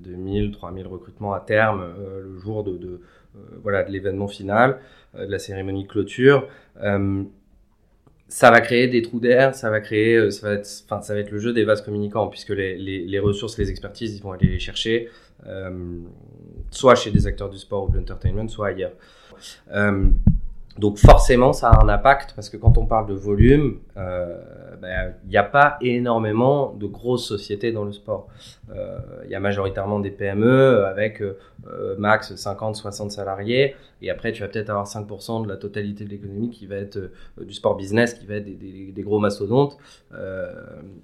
2000, 0.00 0.52
3000 0.52 0.86
recrutements 0.86 1.32
à 1.32 1.40
terme 1.40 1.82
le 2.22 2.38
jour 2.38 2.62
de 2.62 3.00
l'événement 3.88 4.28
final, 4.28 4.78
de 5.18 5.24
la 5.24 5.38
cérémonie 5.38 5.84
de 5.84 5.88
clôture 5.88 6.46
ça 8.28 8.50
va 8.50 8.60
créer 8.60 8.88
des 8.88 9.02
trous 9.02 9.20
d'air, 9.20 9.54
ça 9.54 9.70
va 9.70 9.80
créer, 9.80 10.16
euh, 10.16 10.30
ça 10.30 10.48
va 10.48 10.54
être, 10.54 10.68
enfin, 10.84 11.00
ça 11.00 11.14
va 11.14 11.20
être 11.20 11.30
le 11.30 11.38
jeu 11.38 11.52
des 11.52 11.64
vases 11.64 11.82
communicants 11.82 12.26
puisque 12.28 12.50
les, 12.50 12.76
les, 12.76 13.04
les 13.04 13.18
ressources, 13.18 13.56
les 13.58 13.70
expertises, 13.70 14.16
ils 14.16 14.22
vont 14.22 14.32
aller 14.32 14.48
les 14.48 14.58
chercher, 14.58 15.08
euh, 15.46 16.00
soit 16.70 16.96
chez 16.96 17.10
des 17.10 17.26
acteurs 17.26 17.50
du 17.50 17.58
sport 17.58 17.88
ou 17.88 17.92
de 17.92 17.98
l'entertainment, 17.98 18.48
soit 18.48 18.68
ailleurs. 18.68 18.92
Euh, 19.72 20.06
donc 20.78 20.98
forcément, 20.98 21.52
ça 21.52 21.70
a 21.70 21.82
un 21.82 21.88
impact 21.88 22.34
parce 22.34 22.50
que 22.50 22.58
quand 22.58 22.76
on 22.76 22.84
parle 22.84 23.06
de 23.06 23.14
volume, 23.14 23.78
euh, 23.96 24.38
ben, 24.80 25.14
il 25.24 25.30
n'y 25.30 25.38
a 25.38 25.42
pas 25.42 25.78
énormément 25.80 26.74
de 26.74 26.86
grosses 26.86 27.26
sociétés 27.26 27.72
dans 27.72 27.84
le 27.84 27.92
sport. 27.92 28.28
Euh, 28.74 28.98
il 29.24 29.30
y 29.30 29.34
a 29.34 29.40
majoritairement 29.40 30.00
des 30.00 30.10
PME 30.10 30.84
avec 30.84 31.22
euh, 31.22 31.38
max 31.96 32.32
50-60 32.34 33.08
salariés 33.08 33.74
et 34.02 34.10
après 34.10 34.32
tu 34.32 34.42
vas 34.42 34.48
peut-être 34.48 34.68
avoir 34.68 34.86
5% 34.86 35.44
de 35.44 35.48
la 35.48 35.56
totalité 35.56 36.04
de 36.04 36.10
l'économie 36.10 36.50
qui 36.50 36.66
va 36.66 36.76
être 36.76 37.10
du 37.40 37.54
sport 37.54 37.76
business, 37.76 38.12
qui 38.12 38.26
va 38.26 38.34
être 38.34 38.44
des, 38.44 38.92
des 38.92 39.02
gros 39.02 39.18
mastodontes. 39.18 39.78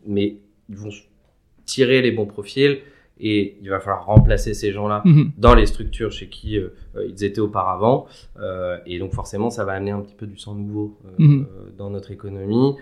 mais 0.06 0.36
ils 0.68 0.76
vont 0.76 0.90
tirer 1.64 2.02
les 2.02 2.12
bons 2.12 2.26
profils 2.26 2.80
et 3.20 3.56
il 3.62 3.70
va 3.70 3.78
falloir 3.80 4.06
remplacer 4.06 4.54
ces 4.54 4.72
gens-là 4.72 5.02
mhm. 5.04 5.32
dans 5.38 5.54
les 5.54 5.66
structures 5.66 6.10
chez 6.10 6.28
qui 6.28 6.58
euh, 6.58 6.74
euh, 6.96 7.06
ils 7.08 7.24
étaient 7.24 7.40
auparavant. 7.40 8.06
Euh, 8.40 8.78
et 8.86 8.98
donc 8.98 9.12
forcément, 9.12 9.50
ça 9.50 9.64
va 9.64 9.72
amener 9.72 9.92
un 9.92 10.00
petit 10.00 10.14
peu 10.14 10.26
du 10.26 10.38
sang 10.38 10.54
nouveau 10.54 10.98
mhm. 11.18 11.46
dans 11.76 11.90
notre 11.90 12.10
économie, 12.10 12.74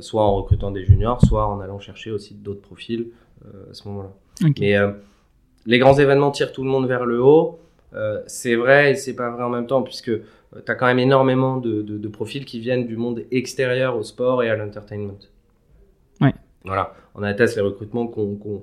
soit 0.00 0.22
en 0.22 0.34
recrutant 0.34 0.70
des 0.70 0.84
juniors, 0.84 1.24
soit 1.24 1.46
en 1.46 1.60
allant 1.60 1.78
chercher 1.78 2.10
aussi 2.10 2.34
d'autres 2.34 2.62
profils 2.62 3.08
à 3.44 3.74
ce 3.74 3.86
moment-là. 3.88 4.10
Mais 4.58 4.76
les 5.66 5.78
grands 5.78 5.98
événements 5.98 6.30
tirent 6.30 6.52
tout 6.52 6.64
le 6.64 6.70
monde 6.70 6.86
vers 6.86 7.04
le 7.04 7.22
haut. 7.22 7.58
c'est 8.26 8.54
vrai 8.54 8.92
et 8.92 8.94
c'est 8.94 9.14
pas 9.14 9.30
vrai 9.30 9.42
en 9.42 9.50
même 9.50 9.66
temps, 9.66 9.82
puisque 9.82 10.10
tu 10.12 10.72
as 10.72 10.74
quand 10.74 10.86
même 10.86 10.98
énormément 10.98 11.58
de, 11.58 11.82
de, 11.82 12.08
profils 12.08 12.44
qui 12.44 12.60
viennent 12.60 12.86
du 12.86 12.96
monde 12.96 13.24
extérieur 13.30 13.96
au 13.96 14.02
sport 14.02 14.42
et 14.42 14.48
à 14.48 14.56
l'entertainment. 14.56 15.18
Ouais. 16.20 16.32
Voilà, 16.64 16.94
on 17.14 17.22
atteste 17.22 17.56
les 17.56 17.62
recrutements 17.62 18.06
qu'on 18.06 18.62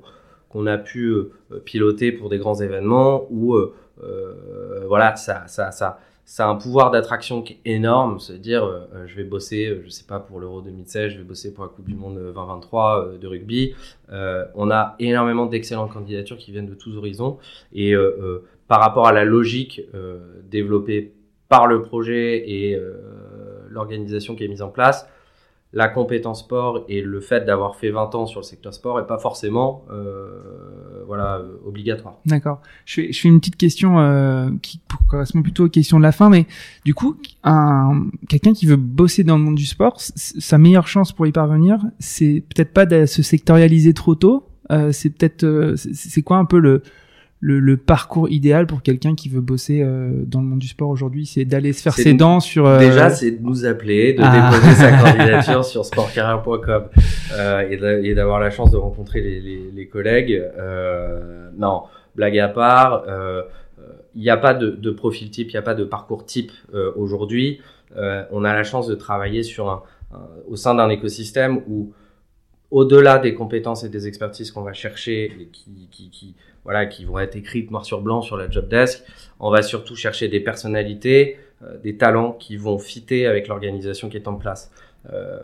qu'on 0.52 0.68
a 0.68 0.78
pu 0.78 1.10
euh, 1.12 1.32
piloter 1.64 2.12
pour 2.12 2.30
des 2.30 2.38
grands 2.38 2.60
événements 2.60 3.26
où 3.30 3.56
euh, 3.56 3.74
euh, 4.04 4.84
voilà 4.88 5.16
ça 5.16 5.48
ça 5.48 5.72
ça 5.72 6.00
ça 6.24 6.46
a 6.46 6.50
un 6.50 6.56
pouvoir 6.56 6.92
d'attraction 6.92 7.44
énorme, 7.66 8.20
se 8.20 8.32
dire 8.32 8.88
je 9.06 9.16
vais 9.18 9.26
bosser, 9.26 9.82
je 9.84 9.90
sais 9.90 10.06
pas 10.06 10.20
pour 10.20 10.40
l'Euro 10.40 10.62
2016, 10.62 11.12
je 11.12 11.18
vais 11.18 11.24
bosser 11.26 11.54
pour 11.54 11.66
la 11.66 11.70
Coupe 11.70 11.90
du 11.90 11.96
Monde 11.96 12.16
2023 12.16 13.18
de 13.20 13.28
rugby. 13.28 13.74
on 14.08 14.72
a 14.72 14.96
énormément 15.00 15.48
d'excellentes 15.48 15.92
candidatures 15.92 16.38
qui 16.38 16.54
viennent 16.54 16.70
de 16.70 16.76
tous 16.76 16.96
horizons 16.96 17.38
et 17.74 17.94
par 18.70 18.80
rapport 18.80 19.08
à 19.08 19.12
la 19.12 19.26
logique 19.26 19.82
développée 20.50 21.12
par 21.50 21.68
le 21.68 21.82
projet 21.82 22.50
et 22.50 22.80
l'organisation 23.70 24.36
qui 24.36 24.46
est 24.46 24.48
mise 24.48 24.62
en 24.62 24.70
place, 24.70 25.10
la 25.74 25.88
compétence 25.88 26.42
sport 26.42 26.84
et 26.90 27.02
le 27.02 27.22
fait 27.22 27.46
d'avoir 27.46 27.76
fait 27.76 27.92
20 27.92 28.14
ans 28.16 28.26
sur 28.26 28.42
le 28.42 28.46
secteur 28.46 28.74
sport 28.74 29.00
est 29.00 29.08
pas 29.08 29.18
forcément 29.18 29.86
euh, 29.90 31.04
voilà 31.08 31.38
euh, 31.38 31.58
obligatoire. 31.66 32.20
D'accord. 32.26 32.62
Je 32.86 32.96
fais, 32.96 33.12
je 33.14 33.22
fais 33.22 33.30
une 33.30 33.40
petite 33.40 33.56
question 33.56 34.00
euh, 34.00 34.50
qui 34.62 34.82
correspond 35.10 35.42
plutôt 35.42 35.66
aux 35.66 35.70
questions 35.70 35.98
de 35.98 36.04
la 36.04 36.12
fin, 36.12 36.30
mais 36.30 36.46
du 36.84 36.94
coup, 36.94 37.18
un 37.44 38.06
quelqu'un 38.28 38.54
qui 38.54 38.66
veut 38.66 38.76
bosser 38.76 39.24
dans 39.24 39.38
le 39.38 39.44
monde 39.44 39.56
du 39.56 39.66
sport, 39.66 39.96
sa 39.98 40.58
meilleure 40.58 40.88
chance 40.88 41.14
pour 41.14 41.26
y 41.26 41.32
parvenir, 41.32 41.80
c'est 42.00 42.44
peut-être 42.54 42.74
pas 42.74 42.86
de 42.86 43.06
se 43.06 43.24
sectorialiser 43.24 43.94
trop 43.94 44.16
tôt. 44.16 44.48
Euh, 44.72 44.92
c'est 44.92 45.10
peut-être, 45.10 45.44
euh, 45.44 45.76
c'est 45.76 46.22
quoi 46.22 46.38
un 46.38 46.46
peu 46.46 46.60
le 46.60 46.84
le, 47.42 47.60
le, 47.60 47.76
parcours 47.76 48.30
idéal 48.30 48.68
pour 48.68 48.84
quelqu'un 48.84 49.16
qui 49.16 49.28
veut 49.28 49.42
bosser 49.42 49.82
euh, 49.82 50.12
dans 50.26 50.42
le 50.42 50.46
monde 50.46 50.60
du 50.60 50.68
sport 50.68 50.90
aujourd'hui 50.90 51.26
C'est 51.26 51.44
d'aller 51.44 51.74
se 51.74 51.82
faire 51.82 51.94
ses 51.94 52.14
dents 52.14 52.40
sur... 52.40 52.68
Euh... 52.68 52.78
Déjà, 52.78 53.10
c'est 53.10 53.32
de 53.32 53.44
nous 53.44 53.66
appeler, 53.66 54.14
de 54.14 54.22
ah. 54.24 54.52
déposer 54.52 54.76
sa 54.76 54.92
candidature 55.04 55.66
sur 55.66 55.84
sportcarrière.com 55.84 56.84
euh, 57.34 58.02
et 58.04 58.14
d'avoir 58.14 58.40
la 58.40 58.52
chance 58.52 58.70
de 58.70 58.78
rencontrer 58.78 59.22
les, 59.22 59.42
les, 59.42 59.72
les 59.74 59.88
collègues. 59.88 60.40
Euh, 60.58 61.50
non, 61.58 61.84
blague 62.16 62.38
à 62.38 62.48
part, 62.48 63.06
euh, 63.08 63.42
il 64.14 64.22
n'y 64.22 64.30
a 64.30 64.38
pas 64.38 64.54
de, 64.54 64.70
de, 64.70 64.92
profil 64.92 65.32
type, 65.32 65.50
il 65.50 65.54
n'y 65.54 65.60
a 65.60 65.64
pas 65.64 65.74
de 65.76 65.84
parcours 65.84 66.26
type 66.26 66.52
aujourd'hui. 66.96 67.60
on 67.96 68.44
a 68.44 68.54
la 68.54 68.64
chance 68.64 68.86
de 68.88 68.94
travailler 68.94 69.42
sur 69.42 69.70
un, 69.70 69.84
au 70.48 70.56
sein 70.56 70.76
d'un 70.76 70.90
écosystème 70.90 71.62
où 71.68 71.94
au-delà 72.70 73.18
des 73.18 73.34
compétences 73.34 73.84
et 73.84 73.90
des 73.90 74.08
expertises 74.08 74.52
qu'on 74.52 74.62
va 74.62 74.74
chercher 74.74 75.26
et 75.26 75.48
qui, 75.52 75.88
qui, 75.90 76.10
qui 76.10 76.36
voilà, 76.64 76.86
qui 76.86 77.06
vont 77.06 77.20
être 77.20 77.36
écrites 77.36 77.72
noir 77.72 77.86
sur 77.86 78.02
blanc 78.02 78.22
sur 78.22 78.38
la 78.38 78.50
job 78.50 78.68
desk. 78.68 79.04
On 79.40 79.50
va 79.50 79.62
surtout 79.62 79.96
chercher 79.96 80.28
des 80.28 80.40
personnalités, 80.40 81.38
euh, 81.64 81.78
des 81.78 81.98
talents 81.98 82.34
qui 82.34 82.58
vont 82.58 82.78
fitter 82.78 83.26
avec 83.26 83.48
l'organisation 83.48 84.10
qui 84.10 84.18
est 84.18 84.28
en 84.28 84.36
place. 84.36 84.72
Euh, 85.12 85.40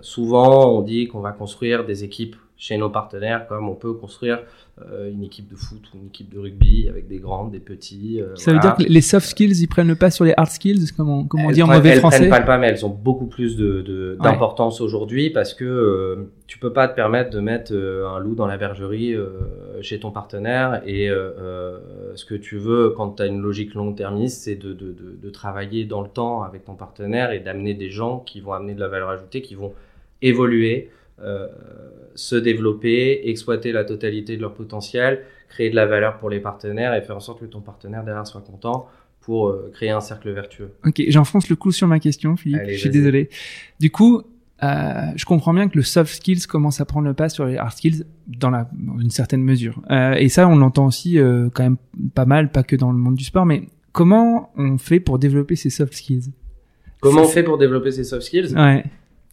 souvent, 0.00 0.72
on 0.72 0.82
dit 0.82 1.08
qu'on 1.08 1.20
va 1.20 1.32
construire 1.32 1.84
des 1.84 2.04
équipes 2.04 2.36
chez 2.56 2.76
nos 2.76 2.88
partenaires, 2.88 3.46
comme 3.46 3.68
on 3.68 3.74
peut 3.74 3.92
construire 3.94 4.40
euh, 4.80 5.10
une 5.10 5.22
équipe 5.22 5.48
de 5.50 5.56
foot 5.56 5.82
ou 5.92 5.98
une 5.98 6.06
équipe 6.06 6.32
de 6.32 6.38
rugby 6.38 6.88
avec 6.88 7.08
des 7.08 7.18
grands, 7.18 7.46
des 7.46 7.58
petits. 7.58 8.20
Euh, 8.20 8.34
ça 8.36 8.52
veut 8.52 8.58
dire 8.58 8.76
que 8.76 8.82
les 8.84 9.00
soft 9.00 9.26
skills, 9.26 9.60
ils 9.60 9.66
prennent 9.66 9.88
le 9.88 9.96
pas 9.96 10.10
sur 10.10 10.24
les 10.24 10.34
hard 10.36 10.48
skills, 10.48 10.92
comment, 10.96 11.24
comment 11.24 11.50
dire 11.50 11.68
en 11.68 11.72
mauvais 11.72 11.90
elles 11.90 11.98
français 11.98 12.24
Elles 12.24 12.28
prennent 12.28 12.44
pas 12.44 12.52
le 12.54 12.58
pas, 12.58 12.58
mais 12.58 12.68
elles 12.68 12.86
ont 12.86 12.90
beaucoup 12.90 13.26
plus 13.26 13.56
de 13.56 14.16
d'importance 14.20 14.80
aujourd'hui 14.80 15.30
parce 15.30 15.52
que 15.52 15.64
euh, 15.64 16.30
tu 16.46 16.58
peux 16.58 16.72
pas 16.72 16.88
te 16.88 16.94
permettre 16.94 17.30
de 17.30 17.40
mettre 17.40 17.72
euh, 17.72 18.08
un 18.08 18.18
loup 18.18 18.34
dans 18.34 18.46
la 18.46 18.56
bergerie 18.56 19.14
chez 19.80 19.98
ton 20.00 20.10
partenaire 20.10 20.82
et 20.86 21.08
ce 21.08 22.24
que 22.24 22.34
tu 22.34 22.56
veux 22.56 22.90
quand 22.90 23.16
tu 23.16 23.22
as 23.22 23.26
une 23.26 23.40
logique 23.40 23.74
long-termiste, 23.74 24.42
c'est 24.42 24.56
de, 24.56 24.72
de 24.72 25.30
travailler 25.30 25.84
dans 25.84 26.02
le 26.02 26.08
temps 26.08 26.42
avec 26.42 26.64
ton 26.64 26.74
partenaire 26.74 27.32
et 27.32 27.40
d'amener 27.40 27.74
des 27.74 27.90
gens 27.90 28.20
qui 28.20 28.40
vont 28.40 28.52
amener 28.52 28.74
de 28.74 28.80
la 28.80 28.88
valeur 28.88 29.10
ajoutée, 29.10 29.42
qui 29.42 29.54
vont 29.54 29.72
évoluer. 30.22 30.90
Euh, 31.20 31.48
se 32.16 32.36
développer, 32.36 33.28
exploiter 33.28 33.72
la 33.72 33.84
totalité 33.84 34.36
de 34.36 34.42
leur 34.42 34.54
potentiel, 34.54 35.22
créer 35.48 35.70
de 35.70 35.76
la 35.76 35.86
valeur 35.86 36.18
pour 36.18 36.30
les 36.30 36.40
partenaires 36.40 36.94
et 36.94 37.02
faire 37.02 37.16
en 37.16 37.20
sorte 37.20 37.40
que 37.40 37.44
ton 37.44 37.60
partenaire 37.60 38.04
derrière 38.04 38.26
soit 38.26 38.40
content 38.40 38.86
pour 39.20 39.48
euh, 39.48 39.70
créer 39.72 39.90
un 39.90 40.00
cercle 40.00 40.30
vertueux. 40.32 40.72
Ok, 40.84 41.02
j'enfonce 41.08 41.48
le 41.48 41.56
coup 41.56 41.72
sur 41.72 41.88
ma 41.88 41.98
question, 41.98 42.36
Philippe. 42.36 42.62
je 42.68 42.76
suis 42.76 42.90
désolé. 42.90 43.30
Du 43.80 43.90
coup, 43.90 44.22
euh, 44.62 45.12
je 45.16 45.24
comprends 45.24 45.52
bien 45.52 45.68
que 45.68 45.76
le 45.76 45.82
soft 45.82 46.14
skills 46.14 46.46
commence 46.46 46.80
à 46.80 46.84
prendre 46.84 47.06
le 47.06 47.14
pas 47.14 47.28
sur 47.28 47.46
les 47.46 47.56
hard 47.56 47.72
skills 47.72 48.04
dans, 48.26 48.50
la, 48.50 48.68
dans 48.72 48.98
une 48.98 49.10
certaine 49.10 49.42
mesure. 49.42 49.80
Euh, 49.90 50.14
et 50.14 50.28
ça, 50.28 50.48
on 50.48 50.56
l'entend 50.56 50.86
aussi 50.86 51.18
euh, 51.18 51.48
quand 51.52 51.64
même 51.64 51.76
pas 52.14 52.26
mal, 52.26 52.50
pas 52.50 52.62
que 52.62 52.76
dans 52.76 52.92
le 52.92 52.98
monde 52.98 53.16
du 53.16 53.24
sport, 53.24 53.46
mais 53.46 53.64
comment 53.92 54.50
on 54.56 54.78
fait 54.78 55.00
pour 55.00 55.18
développer 55.18 55.56
ces 55.56 55.70
soft 55.70 55.94
skills? 55.94 56.32
Comment 57.00 57.22
on 57.22 57.28
fait 57.28 57.42
pour 57.42 57.58
développer 57.58 57.90
ces 57.90 58.04
soft 58.04 58.22
skills? 58.22 58.54
Ouais 58.54 58.84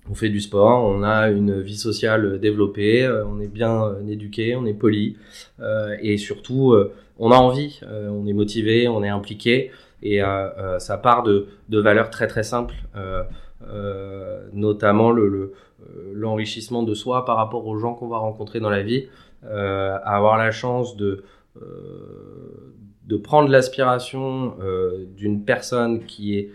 on 0.09 0.15
fait 0.15 0.29
du 0.29 0.41
sport, 0.41 0.83
on 0.83 1.03
a 1.03 1.29
une 1.29 1.61
vie 1.61 1.77
sociale 1.77 2.39
développée, 2.39 3.03
euh, 3.05 3.25
on 3.25 3.39
est 3.39 3.47
bien 3.47 3.83
euh, 3.83 4.07
éduqué, 4.07 4.55
on 4.55 4.65
est 4.65 4.73
poli 4.73 5.17
euh, 5.59 5.95
et 6.01 6.17
surtout 6.17 6.75
on 7.19 7.31
a 7.31 7.35
envie, 7.35 7.79
on 7.87 8.25
est 8.25 8.33
motivé, 8.33 8.87
on 8.87 9.03
est 9.03 9.09
impliqué 9.09 9.71
et 10.01 10.21
ça 10.79 10.97
part 10.97 11.21
de, 11.23 11.47
valeurs 11.69 12.09
très 12.09 12.25
très 12.27 12.41
simples, 12.41 12.73
notamment 14.53 15.11
le, 15.11 15.53
l'enrichissement 16.13 16.81
de 16.81 16.95
soi 16.95 17.25
par 17.25 17.37
rapport 17.37 17.67
aux 17.67 17.77
gens 17.77 17.93
qu'on 17.93 18.07
va 18.07 18.17
rencontrer 18.17 18.59
dans 18.59 18.71
la 18.71 18.81
vie, 18.81 19.07
avoir 19.43 20.37
la 20.37 20.49
chance 20.49 20.97
de 20.97 21.23
prendre 23.23 23.49
l'aspiration 23.49 24.55
d'une 25.15 25.45
personne 25.45 26.05
qui 26.05 26.39
est 26.39 26.49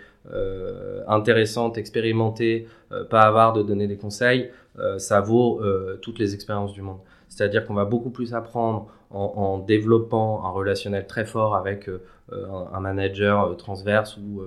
intéressante, 1.08 1.78
expérimentée, 1.78 2.66
euh, 2.92 3.04
pas 3.04 3.22
avare 3.22 3.52
de 3.52 3.62
donner 3.62 3.86
des 3.86 3.96
conseils, 3.96 4.50
euh, 4.78 4.98
ça 4.98 5.20
vaut 5.20 5.60
toutes 6.02 6.18
les 6.18 6.34
expériences 6.34 6.72
du 6.72 6.82
monde. 6.82 6.98
C'est-à-dire 7.28 7.66
qu'on 7.66 7.74
va 7.74 7.84
beaucoup 7.84 8.10
plus 8.10 8.34
apprendre 8.34 8.88
en, 9.10 9.20
en, 9.20 9.58
développant 9.58 10.44
un 10.44 10.50
relationnel 10.50 11.06
très 11.06 11.24
fort 11.24 11.56
avec 11.56 11.90
un, 12.32 12.80
manager 12.80 13.56
transverse 13.56 14.16
ou 14.16 14.42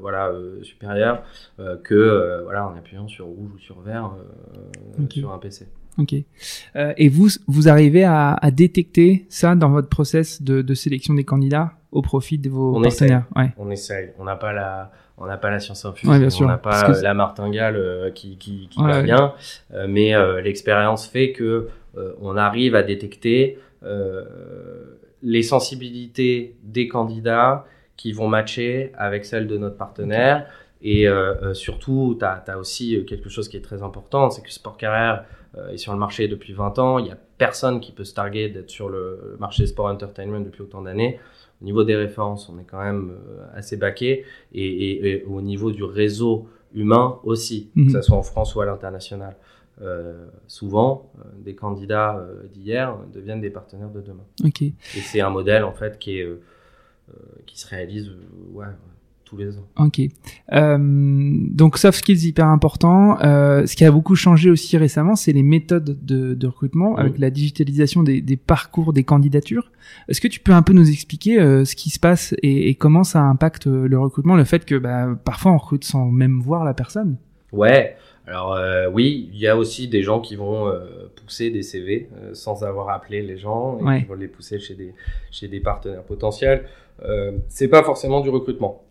voilà 0.00 0.32
supérieur 0.62 1.22
que 1.82 2.42
voilà 2.44 2.68
en 2.68 2.76
appuyant 2.76 3.08
sur 3.08 3.26
rouge 3.26 3.50
ou 3.54 3.58
sur 3.58 3.80
vert 3.80 4.12
sur 5.10 5.32
un 5.32 5.38
PC. 5.38 5.66
Ok. 5.98 6.14
et 6.74 7.08
vous, 7.08 7.28
vous 7.48 7.68
arrivez 7.68 8.04
à, 8.04 8.34
à, 8.34 8.50
détecter 8.50 9.26
ça 9.28 9.54
dans 9.54 9.70
votre 9.70 9.88
process 9.88 10.42
de, 10.42 10.62
de 10.62 10.74
sélection 10.74 11.14
des 11.14 11.24
candidats? 11.24 11.72
Au 11.92 12.00
profit 12.00 12.38
de 12.38 12.48
vos 12.48 12.74
on 12.76 12.82
partenaires 12.82 13.26
ouais. 13.36 13.52
On 13.58 13.70
essaye. 13.70 14.10
On 14.18 14.24
n'a 14.24 14.36
pas 14.36 14.52
la, 14.52 14.90
on 15.18 15.26
n'a 15.26 15.36
pas 15.36 15.50
la 15.50 15.60
science 15.60 15.84
infuse, 15.84 16.08
on 16.40 16.46
n'a 16.46 16.58
pas 16.58 16.90
euh, 16.90 17.02
la 17.02 17.14
martingale 17.14 17.76
euh, 17.76 18.10
qui, 18.10 18.38
qui, 18.38 18.68
qui 18.68 18.82
va 18.82 19.02
bien, 19.02 19.34
euh, 19.72 19.86
mais 19.88 20.12
l'expérience 20.42 21.06
fait 21.06 21.32
que 21.32 21.68
on 22.22 22.38
arrive 22.38 22.74
à 22.74 22.82
détecter 22.82 23.58
les 25.22 25.42
sensibilités 25.42 26.56
des 26.62 26.88
candidats 26.88 27.66
qui 27.96 28.12
vont 28.12 28.28
matcher 28.28 28.92
avec 28.96 29.26
celles 29.26 29.46
de 29.46 29.58
notre 29.58 29.76
partenaire. 29.76 30.46
Et 30.80 31.06
surtout, 31.52 32.16
tu 32.18 32.24
as, 32.24 32.58
aussi 32.58 33.04
quelque 33.06 33.28
chose 33.28 33.50
qui 33.50 33.58
est 33.58 33.62
très 33.62 33.82
important, 33.82 34.30
c'est 34.30 34.40
que 34.40 34.50
Sport 34.50 34.78
Carrière 34.78 35.26
est 35.70 35.76
sur 35.76 35.92
le 35.92 35.98
marché 35.98 36.28
depuis 36.28 36.54
20 36.54 36.78
ans. 36.78 36.98
Il 36.98 37.04
n'y 37.04 37.10
a 37.10 37.18
personne 37.36 37.80
qui 37.80 37.92
peut 37.92 38.04
se 38.04 38.14
targuer 38.14 38.48
d'être 38.48 38.70
sur 38.70 38.88
le 38.88 39.36
marché 39.38 39.66
Sport 39.66 39.88
Entertainment 39.88 40.40
depuis 40.40 40.62
autant 40.62 40.80
d'années. 40.80 41.20
Au 41.62 41.64
niveau 41.64 41.84
des 41.84 41.94
références, 41.94 42.48
on 42.48 42.58
est 42.58 42.64
quand 42.64 42.82
même 42.82 43.12
euh, 43.12 43.46
assez 43.54 43.76
baqué. 43.76 44.24
Et, 44.52 45.22
au 45.28 45.40
niveau 45.40 45.70
du 45.70 45.84
réseau 45.84 46.48
humain 46.74 47.20
aussi, 47.22 47.70
que 47.74 47.80
mhm. 47.80 47.90
ce 47.90 48.02
soit 48.02 48.16
en 48.16 48.22
France 48.22 48.54
ou 48.56 48.60
à 48.60 48.66
l'international. 48.66 49.36
Euh, 49.80 50.26
souvent, 50.48 51.12
euh, 51.18 51.22
des 51.38 51.54
candidats 51.54 52.26
d'hier 52.52 52.98
deviennent 53.12 53.40
des 53.40 53.50
partenaires 53.50 53.90
de 53.90 54.00
demain. 54.00 54.24
Et 54.96 55.00
c'est 55.00 55.20
un 55.20 55.30
modèle 55.30 55.64
en 55.64 55.72
fait 55.72 55.98
qui 55.98 56.18
est 56.18 56.28
qui 57.46 57.60
se 57.60 57.66
réalise 57.68 58.10
ouais, 58.52 58.64
les 59.36 59.58
ans. 59.58 59.66
Ok. 59.78 60.00
Euh, 60.52 60.78
donc 61.50 61.78
soft 61.78 61.98
skills 61.98 62.28
hyper 62.28 62.46
important. 62.46 63.18
Euh, 63.20 63.66
ce 63.66 63.76
qui 63.76 63.84
a 63.84 63.90
beaucoup 63.90 64.14
changé 64.14 64.50
aussi 64.50 64.76
récemment, 64.76 65.16
c'est 65.16 65.32
les 65.32 65.42
méthodes 65.42 65.98
de, 66.04 66.34
de 66.34 66.46
recrutement 66.46 66.96
avec 66.96 67.18
la 67.18 67.30
digitalisation 67.30 68.02
des, 68.02 68.20
des, 68.20 68.36
parcours 68.36 68.92
des 68.92 69.04
candidatures. 69.04 69.70
Est-ce 70.08 70.20
que 70.20 70.28
tu 70.28 70.40
peux 70.40 70.52
un 70.52 70.62
peu 70.62 70.72
nous 70.72 70.90
expliquer 70.90 71.40
euh, 71.40 71.64
ce 71.64 71.76
qui 71.76 71.90
se 71.90 71.98
passe 71.98 72.34
et, 72.42 72.68
et, 72.68 72.74
comment 72.74 73.04
ça 73.04 73.20
impacte 73.22 73.66
le 73.66 73.98
recrutement, 73.98 74.36
le 74.36 74.44
fait 74.44 74.64
que 74.64 74.74
bah, 74.76 75.08
parfois 75.24 75.52
on 75.52 75.58
recrute 75.58 75.84
sans 75.84 76.06
même 76.06 76.40
voir 76.40 76.64
la 76.64 76.74
personne? 76.74 77.16
Ouais. 77.52 77.96
Alors 78.26 78.54
euh, 78.54 78.88
oui, 78.88 79.28
il 79.32 79.38
y 79.38 79.48
a 79.48 79.56
aussi 79.56 79.88
des 79.88 80.02
gens 80.02 80.20
qui 80.20 80.36
vont 80.36 80.68
euh, 80.68 81.10
pousser 81.16 81.50
des 81.50 81.62
CV 81.62 82.08
euh, 82.16 82.34
sans 82.34 82.62
avoir 82.62 82.90
appelé 82.90 83.20
les 83.20 83.36
gens 83.36 83.78
et 83.80 84.00
qui 84.00 84.06
vont 84.06 84.14
les 84.14 84.28
pousser 84.28 84.58
chez 84.60 84.74
des 84.74 84.94
chez 85.30 85.48
des 85.48 85.60
partenaires 85.60 86.04
potentiels. 86.04 86.66
C'est 87.48 87.68
pas 87.68 87.82
forcément 87.82 88.20
du 88.20 88.28
recrutement 88.28 88.84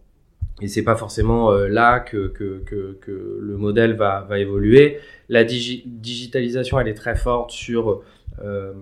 et 0.62 0.68
c'est 0.68 0.84
pas 0.84 0.96
forcément 0.96 1.52
euh, 1.52 1.68
là 1.68 2.00
que, 2.00 2.28
que, 2.28 2.62
que, 2.64 3.40
le 3.42 3.58
modèle 3.58 3.96
va, 3.96 4.22
va 4.30 4.40
évoluer. 4.40 5.00
La 5.28 5.44
digitalisation, 5.44 6.80
elle 6.80 6.88
est 6.88 6.94
très 6.94 7.16
forte 7.16 7.52
sur 7.52 8.04
euh, 8.44 8.74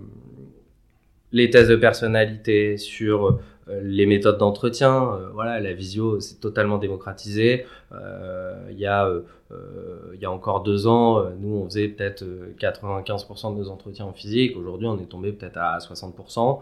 les 1.31 1.49
tests 1.49 1.69
de 1.69 1.75
personnalité, 1.77 2.77
sur 2.77 3.39
euh, 3.69 3.81
les 3.81 4.05
méthodes 4.05 4.37
d'entretien. 4.37 5.19
Voilà, 5.33 5.59
la 5.59 5.73
visio, 5.73 6.19
c'est 6.19 6.39
totalement 6.39 6.77
démocratisé. 6.79 7.65
Il 7.91 8.77
y 8.77 8.81
y 8.81 10.25
a 10.25 10.31
encore 10.31 10.63
deux 10.63 10.85
ans, 10.85 11.23
nous 11.39 11.55
on 11.55 11.65
faisait 11.65 11.87
peut-être 11.87 12.25
95% 12.59 13.55
de 13.55 13.59
nos 13.61 13.69
entretiens 13.69 14.05
en 14.05 14.13
physique. 14.13 14.57
Aujourd'hui, 14.57 14.87
on 14.87 14.99
est 14.99 15.09
tombé 15.09 15.31
peut-être 15.31 15.57
à 15.57 15.77
60%. 15.77 16.59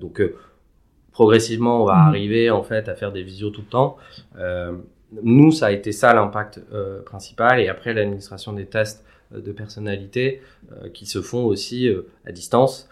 donc 0.00 0.20
progressivement, 1.12 1.82
on 1.82 1.84
va 1.84 1.94
mmh. 1.94 2.08
arriver 2.08 2.50
en 2.50 2.62
fait 2.62 2.88
à 2.88 2.94
faire 2.94 3.12
des 3.12 3.22
visios 3.22 3.50
tout 3.50 3.62
le 3.62 3.66
temps. 3.66 3.96
Euh, 4.38 4.72
nous, 5.22 5.52
ça 5.52 5.66
a 5.66 5.70
été 5.70 5.92
ça 5.92 6.14
l'impact 6.14 6.62
euh, 6.72 7.02
principal. 7.02 7.60
Et 7.60 7.68
après, 7.68 7.92
l'administration 7.92 8.52
des 8.52 8.66
tests 8.66 9.04
euh, 9.34 9.40
de 9.40 9.52
personnalité 9.52 10.40
euh, 10.72 10.88
qui 10.88 11.06
se 11.06 11.20
font 11.20 11.44
aussi 11.44 11.88
euh, 11.88 12.08
à 12.26 12.32
distance. 12.32 12.88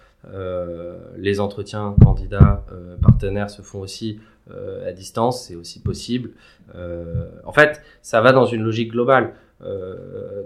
les 1.17 1.41
entretiens 1.41 1.95
candidats 2.05 2.63
partenaires 3.01 3.49
se 3.49 3.63
font 3.63 3.81
aussi 3.81 4.21
à 4.87 4.93
distance, 4.93 5.47
c'est 5.47 5.55
aussi 5.55 5.81
possible. 5.81 6.33
en 7.47 7.53
fait, 7.53 7.81
ça 8.03 8.21
va 8.21 8.33
dans 8.33 8.45
une 8.45 8.63
logique 8.63 8.91
globale. 8.91 9.33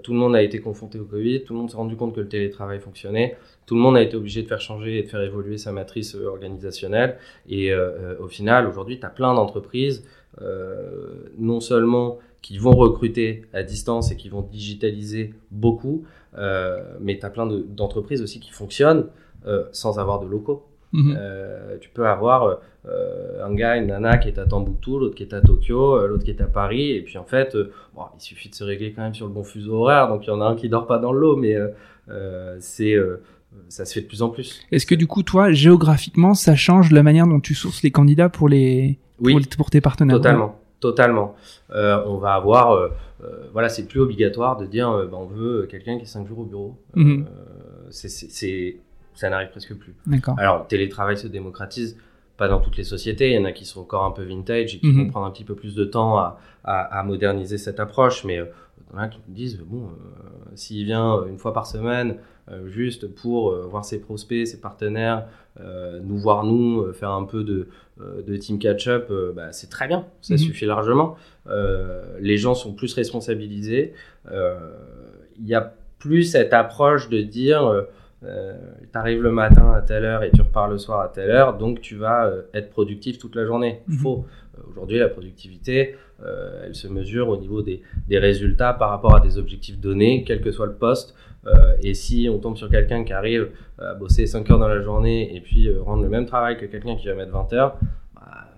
Tout 0.02 0.12
le 0.12 0.18
monde 0.18 0.34
a 0.34 0.42
été 0.42 0.60
confronté 0.60 0.98
au 0.98 1.04
Covid, 1.04 1.44
tout 1.44 1.52
le 1.52 1.60
monde 1.60 1.70
s'est 1.70 1.76
rendu 1.76 1.96
compte 1.96 2.14
que 2.14 2.20
le 2.20 2.28
télétravail 2.28 2.80
fonctionnait, 2.80 3.36
tout 3.66 3.74
le 3.74 3.80
monde 3.80 3.96
a 3.96 4.02
été 4.02 4.16
obligé 4.16 4.42
de 4.42 4.48
faire 4.48 4.60
changer 4.60 4.98
et 4.98 5.02
de 5.02 5.08
faire 5.08 5.22
évoluer 5.22 5.56
sa 5.56 5.72
matrice 5.72 6.14
organisationnelle. 6.14 7.16
Et 7.48 7.72
au 8.20 8.28
final, 8.28 8.66
aujourd'hui, 8.66 8.98
tu 8.98 9.06
as 9.06 9.10
plein 9.10 9.32
d'entreprises, 9.34 10.04
non 11.38 11.60
seulement 11.60 12.18
qui 12.42 12.58
vont 12.58 12.72
recruter 12.72 13.42
à 13.52 13.62
distance 13.62 14.10
et 14.10 14.16
qui 14.16 14.28
vont 14.28 14.42
digitaliser 14.42 15.32
beaucoup, 15.50 16.04
mais 17.00 17.18
tu 17.18 17.24
as 17.24 17.30
plein 17.30 17.46
d'entreprises 17.46 18.20
aussi 18.20 18.40
qui 18.40 18.50
fonctionnent 18.50 19.06
sans 19.72 19.98
avoir 19.98 20.20
de 20.20 20.26
locaux. 20.26 20.66
Mhm. 20.94 21.16
Euh, 21.18 21.76
tu 21.80 21.90
peux 21.90 22.06
avoir 22.06 22.60
euh, 22.86 23.44
un 23.44 23.54
gars, 23.54 23.76
une 23.76 23.86
nana 23.86 24.18
qui 24.18 24.28
est 24.28 24.38
à 24.38 24.44
Tambouctou, 24.44 24.98
l'autre 24.98 25.14
qui 25.14 25.22
est 25.22 25.32
à 25.32 25.40
Tokyo, 25.40 25.96
euh, 25.96 26.06
l'autre 26.06 26.24
qui 26.24 26.30
est 26.30 26.40
à 26.42 26.46
Paris, 26.46 26.90
et 26.90 27.02
puis 27.02 27.16
en 27.16 27.24
fait, 27.24 27.56
bon, 27.94 28.02
il 28.16 28.20
suffit 28.20 28.50
de 28.50 28.54
se 28.54 28.64
régler 28.64 28.92
quand 28.92 29.02
même 29.02 29.14
sur 29.14 29.26
le 29.26 29.32
bon 29.32 29.42
fuseau 29.42 29.74
horaire, 29.74 30.08
donc 30.08 30.26
il 30.26 30.28
y 30.28 30.32
en 30.32 30.40
a 30.40 30.44
un 30.44 30.54
qui 30.54 30.68
dort 30.68 30.86
pas 30.86 30.98
dans 30.98 31.12
l'eau, 31.12 31.36
mais 31.36 31.56
c'est 32.58 32.96
ça 33.68 33.84
se 33.84 33.94
fait 33.94 34.00
de 34.00 34.06
plus 34.06 34.20
en 34.20 34.30
plus. 34.30 34.60
Est-ce 34.72 34.84
que 34.84 34.96
du 34.96 35.06
coup, 35.06 35.22
toi, 35.22 35.52
géographiquement, 35.52 36.34
ça 36.34 36.56
change 36.56 36.90
la 36.90 37.02
manière 37.02 37.26
dont 37.26 37.40
tu 37.40 37.54
sources 37.54 37.82
les 37.82 37.92
candidats 37.92 38.28
pour 38.28 38.48
les 38.48 38.98
pour, 39.56 39.70
tes 39.70 39.80
partenaires? 39.80 40.16
Totalement, 40.16 40.58
totalement. 40.80 41.36
on 41.70 42.18
va 42.18 42.34
avoir, 42.34 42.90
voilà, 43.52 43.68
c'est 43.68 43.86
plus 43.86 44.00
obligatoire 44.00 44.58
de 44.58 44.66
dire, 44.66 44.90
bah, 45.10 45.16
on 45.18 45.26
veut 45.26 45.66
quelqu'un 45.70 45.96
qui 45.96 46.02
est 46.02 46.06
5 46.06 46.26
jours 46.26 46.40
au 46.40 46.44
bureau. 46.44 46.76
Mhm. 46.94 47.24
c'est 47.90 48.76
ça 49.14 49.30
n'arrive 49.30 49.50
presque 49.50 49.74
plus. 49.74 49.94
Alors, 50.36 50.62
le 50.62 50.68
télétravail 50.68 51.16
se 51.16 51.28
démocratise, 51.28 51.96
pas 52.36 52.48
dans 52.48 52.60
toutes 52.60 52.76
les 52.76 52.84
sociétés. 52.84 53.30
Il 53.30 53.34
y 53.34 53.38
en 53.38 53.44
a 53.44 53.52
qui 53.52 53.64
sont 53.64 53.80
encore 53.80 54.04
un 54.04 54.10
peu 54.10 54.22
vintage 54.22 54.74
et 54.74 54.78
qui 54.78 54.86
mhm. 54.86 55.04
vont 55.04 55.10
prendre 55.10 55.26
un 55.26 55.30
petit 55.30 55.44
peu 55.44 55.54
plus 55.54 55.74
de 55.74 55.84
temps 55.84 56.18
à, 56.18 56.38
à, 56.64 57.02
moderniser 57.02 57.58
cette 57.58 57.80
approche. 57.80 58.24
Mais 58.24 58.38
euh, 58.38 58.46
il 58.78 58.96
y 58.96 58.98
en 58.98 59.02
a 59.02 59.08
qui 59.08 59.18
me 59.28 59.34
disent, 59.34 59.60
bon, 59.64 59.84
euh, 59.84 60.50
s'il 60.54 60.84
vient 60.84 61.24
une 61.26 61.38
fois 61.38 61.52
par 61.52 61.66
semaine, 61.66 62.16
euh, 62.50 62.68
juste 62.68 63.06
pour 63.06 63.54
voir 63.68 63.84
ses 63.84 64.00
prospects, 64.00 64.46
ses 64.46 64.60
partenaires, 64.60 65.26
nous 66.02 66.18
voir 66.18 66.42
nous, 66.42 66.92
faire 66.92 67.10
un 67.10 67.24
peu 67.24 67.44
de, 67.44 67.68
de 67.98 68.36
team 68.36 68.58
catch-up, 68.58 69.10
bah, 69.36 69.52
c'est 69.52 69.70
très 69.70 69.86
bien, 69.86 70.04
ça 70.20 70.34
mhm. 70.34 70.38
suffit 70.38 70.66
largement. 70.66 71.16
les 72.20 72.36
gens 72.36 72.54
sont 72.54 72.74
plus 72.74 72.92
responsabilisés. 72.92 73.94
Il 74.30 75.46
y 75.46 75.54
a 75.54 75.74
plus 76.00 76.24
cette 76.24 76.52
approche 76.52 77.08
de 77.08 77.22
dire 77.22 77.86
euh, 78.26 78.56
tu 78.92 78.98
arrives 78.98 79.22
le 79.22 79.30
matin 79.30 79.72
à 79.72 79.82
telle 79.82 80.04
heure 80.04 80.22
et 80.22 80.30
tu 80.30 80.40
repars 80.40 80.68
le 80.68 80.78
soir 80.78 81.00
à 81.00 81.08
telle 81.08 81.30
heure, 81.30 81.58
donc 81.58 81.80
tu 81.80 81.96
vas 81.96 82.26
euh, 82.26 82.42
être 82.54 82.70
productif 82.70 83.18
toute 83.18 83.34
la 83.36 83.44
journée. 83.44 83.82
Mhm. 83.86 83.98
Faux. 83.98 84.26
Euh, 84.56 84.62
aujourd'hui, 84.70 84.98
la 84.98 85.08
productivité, 85.08 85.96
elle 86.64 86.74
se 86.74 86.88
mesure 86.88 87.28
au 87.28 87.36
niveau 87.36 87.60
des, 87.60 87.82
des, 88.08 88.18
résultats 88.18 88.72
par 88.72 88.88
rapport 88.88 89.14
à 89.14 89.20
des 89.20 89.36
objectifs 89.36 89.78
donnés, 89.78 90.24
quel 90.26 90.40
que 90.40 90.52
soit 90.52 90.64
le 90.64 90.72
poste. 90.72 91.14
et 91.82 91.92
si 91.92 92.30
on 92.32 92.38
tombe 92.38 92.56
sur 92.56 92.70
quelqu'un 92.70 93.04
qui 93.04 93.12
arrive 93.12 93.50
à 93.78 93.92
bosser 93.92 94.26
5 94.26 94.48
heures 94.50 94.58
dans 94.58 94.68
la 94.68 94.80
journée 94.80 95.36
et 95.36 95.40
puis 95.40 95.70
rendre 95.76 96.02
le 96.02 96.08
même 96.08 96.24
travail 96.24 96.56
que 96.56 96.64
quelqu'un 96.64 96.96
qui 96.96 97.08
va 97.08 97.14
mettre 97.14 97.32
20 97.32 97.52
heures, 97.52 97.78
bah, 98.14 98.48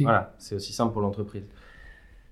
voilà, 0.00 0.32
c'est 0.38 0.54
aussi 0.54 0.72
simple 0.72 0.94
pour 0.94 1.02
l'entreprise. 1.02 1.44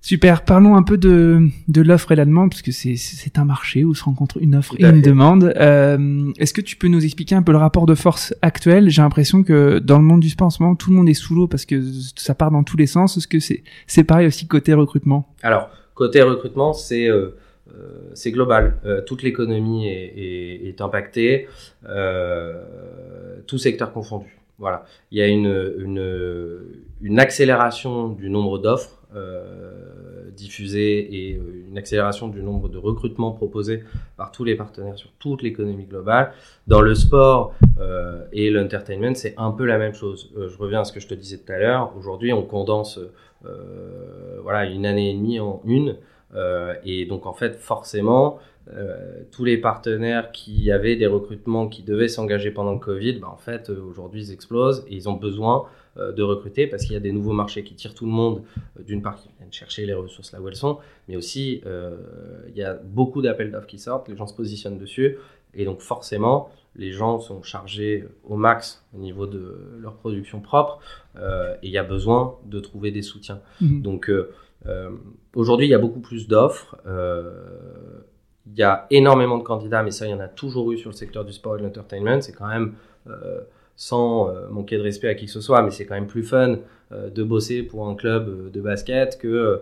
Super. 0.03 0.43
Parlons 0.43 0.75
un 0.75 0.83
peu 0.83 0.97
de, 0.97 1.47
de 1.69 1.81
l'offre 1.81 2.11
et 2.11 2.17
la 2.17 2.25
demande, 2.25 2.49
parce 2.49 2.61
que 2.61 2.73
c'est 2.73 3.37
un 3.37 3.45
marché 3.45 3.85
où 3.85 3.95
se 3.95 4.03
rencontre 4.03 4.37
une 4.41 4.53
offre 4.53 4.75
et 4.77 4.83
une 4.83 5.01
demande. 5.01 5.53
Euh, 5.55 6.29
Est-ce 6.37 6.53
que 6.53 6.59
tu 6.59 6.75
peux 6.75 6.89
nous 6.89 7.05
expliquer 7.05 7.35
un 7.35 7.41
peu 7.41 7.53
le 7.53 7.57
rapport 7.57 7.85
de 7.85 7.95
force 7.95 8.35
actuel? 8.41 8.89
J'ai 8.89 9.01
l'impression 9.01 9.43
que 9.43 9.79
dans 9.79 9.97
le 9.97 10.03
monde 10.03 10.19
du 10.19 10.27
sport 10.27 10.47
en 10.47 10.49
ce 10.49 10.61
moment, 10.61 10.75
tout 10.75 10.89
le 10.89 10.97
monde 10.97 11.07
est 11.07 11.13
sous 11.13 11.33
l'eau 11.33 11.47
parce 11.47 11.65
que 11.65 11.81
ça 12.17 12.35
part 12.35 12.51
dans 12.51 12.63
tous 12.63 12.75
les 12.75 12.85
sens. 12.85 13.15
Est-ce 13.15 13.29
que 13.29 13.37
c'est 13.39 14.03
pareil 14.03 14.27
aussi 14.27 14.45
côté 14.45 14.73
recrutement? 14.73 15.33
Alors, 15.41 15.69
côté 15.95 16.21
recrutement, 16.21 16.73
c'est 16.73 17.07
euh, 17.07 17.37
euh 17.69 18.11
c'est 18.13 18.31
global. 18.31 18.81
Euh, 18.85 19.01
toute 19.01 19.23
l'économie 19.23 19.87
est, 19.87 20.13
est, 20.17 20.67
est, 20.67 20.81
impactée, 20.81 21.47
euh, 21.87 22.61
tout 23.47 23.57
secteur 23.57 23.93
confondu. 23.93 24.37
Voilà. 24.59 24.85
Il 25.11 25.17
y 25.17 25.21
a 25.21 25.27
une, 25.27 25.73
une, 25.79 26.59
une 27.01 27.19
accélération 27.19 28.09
du 28.09 28.29
nombre 28.29 28.59
d'offres 28.59 29.02
euh, 29.15 30.31
diffusée 30.35 31.29
et 31.29 31.35
euh, 31.35 31.67
une 31.69 31.77
accélération 31.77 32.27
du 32.27 32.41
nombre 32.41 32.67
de 32.67 32.79
recrutements 32.79 33.31
proposés 33.31 33.83
par 34.17 34.31
tous 34.31 34.43
les 34.43 34.55
partenaires 34.55 34.97
sur 34.97 35.11
toute 35.19 35.43
l'économie 35.43 35.85
globale. 35.85 36.33
Dans 36.65 36.81
le 36.81 36.95
sport 36.95 37.53
euh, 37.79 38.25
et 38.31 38.49
l'entertainment, 38.49 39.13
c'est 39.13 39.35
un 39.37 39.51
peu 39.51 39.65
la 39.65 39.77
même 39.77 39.93
chose. 39.93 40.33
je 40.35 40.57
reviens 40.57 40.81
à 40.81 40.83
ce 40.83 40.91
que 40.91 40.99
je 40.99 41.07
te 41.07 41.13
disais 41.13 41.37
tout 41.37 41.51
à 41.51 41.59
l'heure. 41.59 41.93
Aujourd'hui, 41.97 42.33
on 42.33 42.43
condense 42.43 42.99
voilà 44.41 44.65
une 44.65 44.85
année 44.85 45.11
et 45.11 45.13
demie 45.13 45.39
en 45.39 45.61
une. 45.65 45.97
et 46.85 47.05
donc 47.05 47.25
en 47.27 47.33
fait, 47.33 47.55
forcément, 47.55 48.39
tous 49.31 49.43
les 49.43 49.57
partenaires 49.57 50.31
qui 50.31 50.71
avaient 50.71 50.95
des 50.95 51.07
recrutements 51.07 51.67
qui 51.67 51.83
devaient 51.83 52.07
s'engager 52.07 52.49
pendant 52.51 52.73
le 52.73 52.79
Covid, 52.79 53.19
bah, 53.19 53.29
en 53.31 53.37
fait, 53.37 53.69
aujourd'hui, 53.69 54.23
ils 54.23 54.31
explosent 54.31 54.85
et 54.87 54.95
ils 54.95 55.09
ont 55.09 55.13
besoin 55.13 55.65
euh, 55.97 56.11
de 56.11 56.23
recruter 56.23 56.65
parce 56.65 56.85
qu'il 56.85 56.93
y 56.93 56.95
a 56.95 56.99
des 56.99 57.11
nouveaux 57.11 57.33
marchés 57.33 57.63
qui 57.63 57.75
tirent 57.75 57.93
tout 57.93 58.07
le 58.07 58.11
monde, 58.11 58.41
euh, 58.79 58.83
d'une 58.83 59.03
part 59.03 59.15
qui 59.15 59.29
viennent 59.37 59.53
chercher 59.53 59.85
les 59.85 59.93
ressources 59.93 60.31
là 60.31 60.41
où 60.41 60.47
elles 60.47 60.55
sont, 60.55 60.79
mais 61.07 61.15
aussi 61.15 61.61
euh, 61.67 61.97
il 62.49 62.57
y 62.57 62.63
a 62.63 62.73
beaucoup 62.73 63.21
d'appels 63.21 63.51
d'offres 63.51 63.67
qui 63.67 63.77
sortent, 63.77 64.09
les 64.09 64.17
gens 64.17 64.25
se 64.25 64.33
positionnent 64.33 64.79
dessus, 64.79 65.17
et 65.53 65.65
donc 65.65 65.81
forcément 65.81 66.49
les 66.75 66.91
gens 66.91 67.19
sont 67.19 67.43
chargés 67.43 68.05
au 68.23 68.37
max 68.37 68.83
au 68.95 68.97
niveau 68.97 69.27
de 69.27 69.77
leur 69.79 69.93
production 69.93 70.41
propre, 70.41 70.79
et 71.15 71.67
il 71.67 71.69
y 71.69 71.77
a 71.77 71.83
besoin 71.83 72.39
de 72.47 72.59
trouver 72.59 72.89
des 72.89 73.03
soutiens. 73.03 73.39
Mhm. 73.61 73.83
Donc 73.83 74.11
aujourd'hui 75.35 75.67
il 75.67 75.69
y 75.69 75.75
a 75.75 75.79
beaucoup 75.79 75.99
plus 75.99 76.27
d'offres. 76.27 76.75
Il 78.47 78.57
y 78.57 78.63
a 78.63 78.87
énormément 78.89 79.37
de 79.37 79.43
candidats, 79.43 79.83
mais 79.83 79.91
ça, 79.91 80.05
il 80.05 80.11
y 80.11 80.13
en 80.13 80.19
a 80.19 80.27
toujours 80.27 80.71
eu 80.71 80.77
sur 80.77 80.89
le 80.89 80.95
secteur 80.95 81.23
du 81.23 81.31
sport 81.31 81.55
et 81.55 81.59
de 81.59 81.63
l'entertainment. 81.63 82.21
C'est 82.21 82.33
quand 82.33 82.47
même 82.47 82.73
sans 83.75 84.29
euh, 84.29 84.47
manquer 84.51 84.77
de 84.77 84.83
respect 84.83 85.09
à 85.09 85.15
qui 85.15 85.25
que 85.25 85.31
ce 85.31 85.41
soit, 85.41 85.61
mais 85.61 85.71
c'est 85.71 85.85
quand 85.85 85.95
même 85.95 86.07
plus 86.07 86.23
fun 86.23 86.57
euh, 86.91 87.09
de 87.09 87.23
bosser 87.23 87.63
pour 87.63 87.87
un 87.87 87.95
club 87.95 88.27
euh, 88.27 88.49
de 88.51 88.61
basket 88.61 89.17
que 89.19 89.61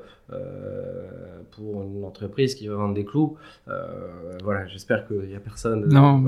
pour 1.52 1.84
une 1.84 2.06
entreprise 2.06 2.56
qui 2.56 2.70
va 2.70 2.76
vendre 2.76 2.94
des 2.94 3.04
clous. 3.04 3.36
voilà, 4.46 4.65
j'espère 4.67 5.06
qu'il 5.06 5.28
n'y 5.28 5.36
a 5.36 5.41
personne. 5.41 5.86
Non, 5.89 6.24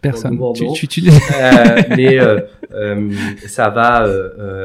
personne. 0.00 0.38
mais 1.88 2.18
ça 3.48 3.68
va, 3.70 4.06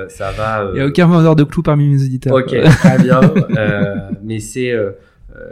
ça 0.07 0.31
va. 0.31 0.69
Il 0.73 0.75
n'y 0.75 0.81
a 0.81 0.85
aucun 0.85 1.07
vendeur 1.07 1.35
de 1.35 1.43
clous 1.43 1.63
parmi 1.63 1.89
mes 1.89 2.03
éditeurs. 2.03 2.35
Ok, 2.35 2.55
très 2.61 2.99
bien. 2.99 3.19
mais 4.21 4.37
c'est, 4.37 4.75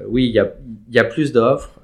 oui, 0.07 0.27
il 0.27 0.31
y 0.31 0.39
a, 0.39 0.53
y 0.89 0.99
a 0.99 1.03
plus 1.03 1.31
d'offres 1.31 1.79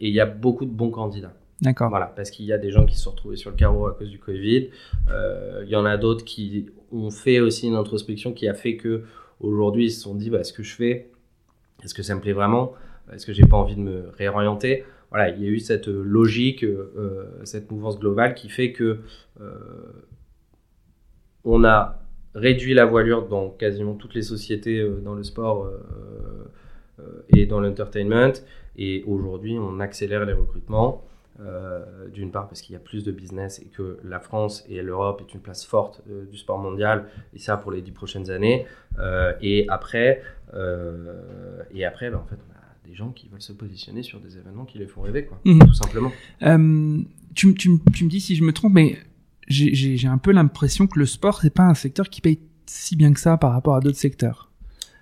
et 0.00 0.08
il 0.08 0.14
y 0.14 0.20
a 0.20 0.26
beaucoup 0.26 0.64
de 0.64 0.70
bons 0.70 0.90
candidats. 0.90 1.34
D'accord. 1.60 1.88
Voilà, 1.88 2.12
parce 2.14 2.30
qu'il 2.30 2.44
y 2.44 2.52
a 2.52 2.58
des 2.58 2.70
gens 2.70 2.84
qui 2.84 2.96
se 2.96 3.02
sont 3.02 3.12
retrouvés 3.12 3.36
sur 3.36 3.50
le 3.50 3.56
carreau 3.56 3.86
à 3.86 3.94
cause 3.94 4.10
du 4.10 4.18
Covid. 4.18 4.68
Euh, 5.10 5.62
il 5.64 5.70
y 5.70 5.76
en 5.76 5.84
a 5.84 5.96
d'autres 5.96 6.24
qui 6.24 6.66
ont 6.92 7.10
fait 7.10 7.40
aussi 7.40 7.68
une 7.68 7.74
introspection 7.74 8.32
qui 8.32 8.48
a 8.48 8.54
fait 8.54 8.76
que 8.76 9.04
aujourd'hui 9.40 9.86
ils 9.86 9.90
se 9.90 10.02
sont 10.02 10.14
dit 10.14 10.30
bah, 10.30 10.44
ce 10.44 10.52
que 10.52 10.62
je 10.62 10.74
fais, 10.74 11.10
est-ce 11.82 11.94
que 11.94 12.02
ça 12.02 12.14
me 12.14 12.20
plaît 12.20 12.32
vraiment? 12.32 12.72
Est-ce 13.12 13.24
que 13.24 13.32
j'ai 13.32 13.46
pas 13.46 13.56
envie 13.56 13.76
de 13.76 13.80
me 13.80 14.10
réorienter? 14.18 14.84
Voilà, 15.10 15.28
il 15.28 15.42
y 15.42 15.46
a 15.46 15.48
eu 15.48 15.60
cette 15.60 15.86
logique, 15.86 16.64
euh, 16.64 17.40
cette 17.44 17.70
mouvance 17.70 17.98
globale 17.98 18.34
qui 18.34 18.48
fait 18.48 18.72
que 18.72 18.98
euh, 19.40 19.54
on 21.44 21.64
a 21.64 22.00
réduit 22.34 22.74
la 22.74 22.84
voilure 22.84 23.28
dans 23.28 23.48
quasiment 23.48 23.94
toutes 23.94 24.14
les 24.14 24.22
sociétés 24.22 24.84
dans 25.04 25.14
le 25.14 25.22
sport 25.22 25.70
et 27.28 27.46
dans 27.46 27.60
l'entertainment. 27.60 28.32
Et 28.76 29.04
aujourd'hui, 29.06 29.58
on 29.58 29.80
accélère 29.80 30.24
les 30.24 30.32
recrutements. 30.32 31.02
Euh, 31.40 32.08
d'une 32.10 32.30
part 32.30 32.46
parce 32.46 32.62
qu'il 32.62 32.74
y 32.74 32.76
a 32.76 32.78
plus 32.78 33.02
de 33.02 33.10
business 33.10 33.58
et 33.58 33.64
que 33.64 33.98
la 34.04 34.20
France 34.20 34.64
et 34.68 34.80
l'Europe 34.82 35.20
est 35.20 35.34
une 35.34 35.40
place 35.40 35.64
forte 35.64 36.00
euh, 36.08 36.26
du 36.26 36.36
sport 36.36 36.58
mondial 36.58 37.08
et 37.34 37.40
ça 37.40 37.56
pour 37.56 37.72
les 37.72 37.82
dix 37.82 37.90
prochaines 37.90 38.30
années 38.30 38.66
euh, 39.00 39.32
et 39.40 39.66
après 39.68 40.22
et 41.72 41.84
après 41.84 42.10
ben, 42.10 42.18
en 42.18 42.24
fait 42.24 42.36
on 42.36 42.52
a 42.52 42.88
des 42.88 42.94
gens 42.94 43.10
qui 43.10 43.26
veulent 43.26 43.42
se 43.42 43.52
positionner 43.52 44.04
sur 44.04 44.20
des 44.20 44.38
événements 44.38 44.64
qui 44.64 44.78
les 44.78 44.86
font 44.86 45.02
rêver 45.02 45.24
quoi 45.24 45.40
mhm. 45.44 45.58
tout 45.58 45.74
simplement 45.74 46.12
tu, 47.34 47.54
tu, 47.54 47.80
tu, 47.92 48.04
me 48.04 48.08
dis 48.08 48.20
si 48.20 48.36
je 48.36 48.44
me 48.44 48.52
trompe 48.52 48.74
mais 48.74 48.96
j'ai 49.48 50.06
un 50.06 50.18
peu 50.18 50.30
l'impression 50.30 50.86
que 50.86 51.00
le 51.00 51.06
sport 51.06 51.40
c'est 51.40 51.50
pas 51.50 51.64
un 51.64 51.74
secteur 51.74 52.08
qui 52.10 52.20
paye 52.20 52.38
si 52.66 52.94
bien 52.94 53.12
que 53.12 53.18
ça 53.18 53.38
par 53.38 53.50
rapport 53.50 53.74
à 53.74 53.80
d'autres 53.80 53.98
secteurs 53.98 54.52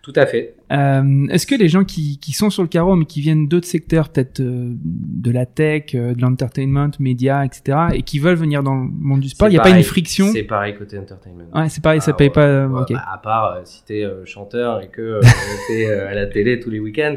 tout 0.03 0.13
à 0.17 0.27
fait. 0.27 0.57
Euh, 0.73 1.27
Est-ce 1.31 1.47
que 1.47 1.55
les 1.55 1.69
gens 1.69 1.85
qui, 1.85 2.19
qui 2.19 2.33
sont 2.33 2.51
sur 2.51 2.63
le 2.63 2.69
carreau 2.69 2.97
mais 2.97 3.05
qui 3.05 3.21
viennent 3.21 3.47
d'autres 3.47 3.69
secteurs, 3.69 4.09
peut-être 4.09 4.41
euh, 4.41 4.73
de 4.75 5.31
la 5.31 5.47
tech, 5.47 5.95
euh, 5.95 6.13
de 6.13 6.21
l'entertainment, 6.21 6.91
médias, 6.99 7.45
etc., 7.45 7.79
et 7.95 8.03
qui 8.03 8.19
veulent 8.19 8.37
venir 8.37 8.65
dans 8.65 8.75
le 8.75 8.89
monde 8.91 9.21
du 9.21 9.29
sport, 9.29 9.47
il 9.47 9.53
n'y 9.53 9.59
a 9.59 9.63
pas 9.63 9.71
une 9.71 9.85
friction? 9.85 10.27
C'est 10.33 10.43
pareil 10.43 10.75
côté 10.75 10.99
entertainment. 10.99 11.45
Ouais, 11.55 11.69
c'est 11.69 11.83
pareil, 11.83 12.01
ça 12.01 12.11
ah, 12.15 12.17
paye 12.17 12.31
pas. 12.31 12.43
Euh, 12.43 12.67
bah, 12.67 12.85
à 13.13 13.19
part 13.19 13.61
si 13.65 13.85
t'es 13.85 14.05
chanteur 14.25 14.81
et 14.81 14.89
que 14.89 15.21
t'es 15.69 15.89
à 15.89 16.15
la 16.15 16.27
télé 16.27 16.59
tous 16.59 16.71
les 16.71 16.81
week-ends, 16.81 17.17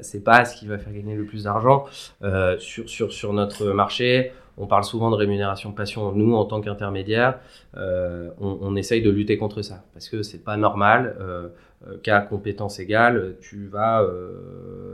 c'est 0.00 0.24
pas 0.24 0.46
ce 0.46 0.56
qui 0.56 0.66
va 0.66 0.78
faire 0.78 0.94
gagner 0.94 1.14
le 1.14 1.24
plus 1.24 1.44
d'argent 1.44 1.84
sur 2.58 2.88
sur 2.88 3.12
sur 3.12 3.34
notre 3.34 3.66
marché. 3.72 4.32
On 4.58 4.66
parle 4.66 4.84
souvent 4.84 5.10
de 5.10 5.16
rémunération 5.16 5.72
passion. 5.72 6.12
Nous, 6.12 6.34
en 6.34 6.44
tant 6.44 6.60
qu'intermédiaire, 6.60 7.38
on, 7.76 8.58
on, 8.60 8.76
essaye 8.76 9.02
de 9.02 9.10
lutter 9.10 9.38
contre 9.38 9.62
ça 9.62 9.84
parce 9.94 10.08
que 10.08 10.22
c'est 10.22 10.44
pas 10.44 10.56
normal 10.56 11.16
qu'à 12.02 12.20
compétence 12.20 12.78
égale, 12.78 13.36
tu 13.40 13.66
vas 13.66 14.06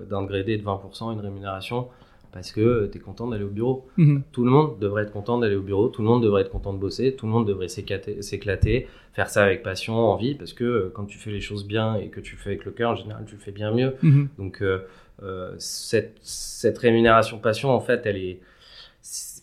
downgrader 0.08 0.56
de 0.56 0.62
20% 0.62 1.12
une 1.12 1.20
rémunération 1.20 1.88
parce 2.32 2.52
que 2.52 2.88
tu 2.90 2.98
es 2.98 3.00
content 3.00 3.28
d'aller 3.28 3.44
au 3.44 3.48
bureau. 3.50 3.86
Mhm. 3.96 4.22
Tout 4.32 4.44
le 4.44 4.50
monde 4.50 4.78
devrait 4.78 5.04
être 5.04 5.12
content 5.12 5.38
d'aller 5.38 5.56
au 5.56 5.62
bureau, 5.62 5.88
tout 5.88 6.02
le 6.02 6.08
monde 6.08 6.22
devrait 6.22 6.42
être 6.42 6.50
content 6.50 6.72
de 6.72 6.78
bosser, 6.78 7.14
tout 7.14 7.26
le 7.26 7.32
monde 7.32 7.46
devrait 7.46 7.68
s'éclater, 7.68 8.88
faire 9.12 9.28
ça 9.28 9.44
avec 9.44 9.62
passion, 9.62 9.94
envie, 9.94 10.34
parce 10.34 10.52
que 10.52 10.64
euh, 10.64 10.92
quand 10.94 11.04
tu 11.04 11.18
fais 11.18 11.30
les 11.30 11.40
choses 11.40 11.66
bien 11.66 11.96
et 11.96 12.08
que 12.08 12.20
tu 12.20 12.36
le 12.36 12.40
fais 12.40 12.50
avec 12.50 12.64
le 12.64 12.72
cœur, 12.72 12.90
en 12.90 12.94
général, 12.94 13.24
tu 13.26 13.34
le 13.34 13.40
fais 13.40 13.52
bien 13.52 13.72
mieux. 13.72 13.94
Mhm. 14.02 14.28
Donc, 14.38 14.62
euh, 14.62 14.80
euh, 15.22 15.54
cette, 15.58 16.16
cette, 16.22 16.78
rémunération 16.78 17.38
passion, 17.38 17.70
en 17.70 17.80
fait, 17.80 18.02
elle 18.04 18.18
est. 18.18 18.40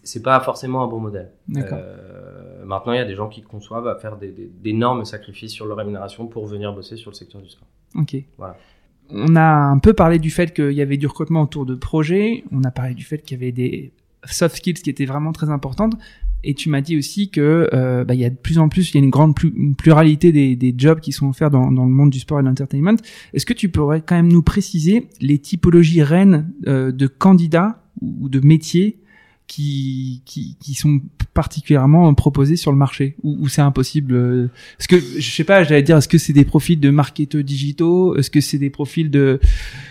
C'est 0.05 0.21
pas 0.21 0.39
forcément 0.39 0.83
un 0.83 0.87
bon 0.87 0.99
modèle. 0.99 1.31
maintenant, 1.47 2.93
il 2.93 2.97
y 2.97 2.99
a 2.99 3.05
des 3.05 3.15
gens 3.15 3.27
qui 3.27 3.41
conçoivent 3.41 3.87
à 3.87 3.95
faire 3.95 4.17
d'énormes 4.17 5.03
sacrifices 5.03 5.51
sur 5.51 5.65
leur 5.65 5.77
rémunération 5.77 6.27
pour 6.27 6.47
venir 6.47 6.73
bosser 6.73 6.95
sur 6.95 7.11
le 7.11 7.15
secteur 7.15 7.41
du 7.41 7.49
sport. 7.49 7.67
Ok. 7.95 8.15
Voilà 8.37 8.55
on 9.09 9.35
a 9.35 9.41
un 9.41 9.77
peu 9.77 9.93
parlé 9.93 10.19
du 10.19 10.29
fait 10.31 10.53
qu'il 10.53 10.71
y 10.71 10.81
avait 10.81 10.97
du 10.97 11.07
recrutement 11.07 11.43
autour 11.43 11.65
de 11.65 11.75
projets, 11.75 12.43
on 12.51 12.63
a 12.63 12.71
parlé 12.71 12.93
du 12.93 13.03
fait 13.03 13.19
qu'il 13.19 13.37
y 13.37 13.41
avait 13.41 13.51
des 13.51 13.91
soft 14.25 14.55
skills 14.55 14.75
qui 14.75 14.89
étaient 14.89 15.05
vraiment 15.05 15.31
très 15.31 15.49
importantes, 15.49 15.93
et 16.43 16.53
tu 16.53 16.69
m'as 16.69 16.81
dit 16.81 16.97
aussi 16.97 17.29
que 17.29 17.69
euh, 17.73 18.03
bah, 18.03 18.13
il 18.13 18.19
y 18.19 18.25
a 18.25 18.29
de 18.29 18.35
plus 18.35 18.59
en 18.59 18.69
plus, 18.69 18.91
il 18.91 18.95
y 18.95 18.99
a 18.99 19.03
une 19.03 19.09
grande 19.09 19.35
pluralité 19.77 20.31
des, 20.31 20.75
jobs 20.77 20.99
qui 20.99 21.11
sont 21.11 21.29
offerts 21.29 21.49
dans, 21.49 21.69
le 21.69 21.91
monde 21.91 22.09
du 22.09 22.19
sport 22.19 22.39
et 22.39 22.43
de 22.43 22.47
l'entertainment. 22.47 22.97
Est-ce 23.33 23.45
que 23.45 23.53
tu 23.53 23.69
pourrais 23.69 24.01
quand 24.01 24.15
même 24.15 24.31
nous 24.31 24.43
préciser 24.43 25.07
les 25.21 25.39
typologies 25.39 26.03
reines 26.03 26.51
euh, 26.67 26.91
de 26.91 27.07
candidats 27.07 27.83
ou 28.01 28.29
de 28.29 28.39
métiers 28.39 28.99
qui, 29.47 30.21
qui, 30.25 30.57
qui 30.59 30.73
sont 30.73 30.99
particulièrement 31.33 32.13
proposés 32.13 32.55
sur 32.55 32.71
le 32.71 32.77
marché 32.77 33.15
ou, 33.23 33.47
c'est 33.47 33.61
impossible 33.61 34.49
Est-ce 34.79 34.87
que 34.87 34.97
je 34.97 35.29
sais 35.29 35.43
pas, 35.43 35.63
j'allais 35.63 35.83
dire, 35.83 35.97
est-ce 35.97 36.07
que 36.07 36.17
c'est 36.17 36.33
des 36.33 36.45
profils 36.45 36.79
de 36.79 36.89
marketeurs 36.89 37.43
digitaux 37.43 38.15
Est-ce 38.15 38.31
que 38.31 38.41
c'est 38.41 38.57
des 38.57 38.69
profils 38.69 39.11
de 39.11 39.39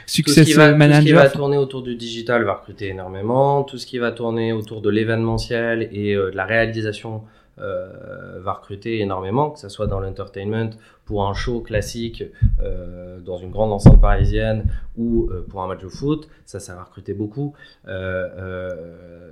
success 0.06 0.56
manager 0.56 0.98
Tout 0.98 1.02
ce 1.02 1.06
qui 1.06 1.12
va 1.12 1.28
tourner 1.28 1.56
autour 1.58 1.82
du 1.82 1.96
digital 1.96 2.44
va 2.44 2.54
recruter 2.54 2.88
énormément. 2.88 3.62
Tout 3.62 3.78
ce 3.78 3.86
qui 3.86 3.98
va 3.98 4.10
tourner 4.10 4.52
autour 4.52 4.80
de 4.80 4.90
l'événementiel 4.90 5.88
et 5.92 6.14
euh, 6.14 6.30
de 6.30 6.36
la 6.36 6.46
réalisation 6.46 7.22
euh, 7.60 8.40
va 8.40 8.54
recruter 8.54 9.00
énormément, 9.00 9.50
que 9.50 9.60
ce 9.60 9.68
soit 9.68 9.86
dans 9.86 10.00
l'entertainment, 10.00 10.70
pour 11.04 11.24
un 11.24 11.34
show 11.34 11.60
classique 11.60 12.24
euh, 12.60 13.20
dans 13.20 13.36
une 13.36 13.52
grande 13.52 13.72
enceinte 13.72 14.00
parisienne 14.00 14.66
ou 14.96 15.28
euh, 15.30 15.46
pour 15.48 15.62
un 15.62 15.68
match 15.68 15.82
de 15.82 15.88
foot, 15.88 16.28
ça, 16.46 16.58
ça 16.58 16.74
va 16.74 16.82
recruter 16.82 17.14
beaucoup. 17.14 17.54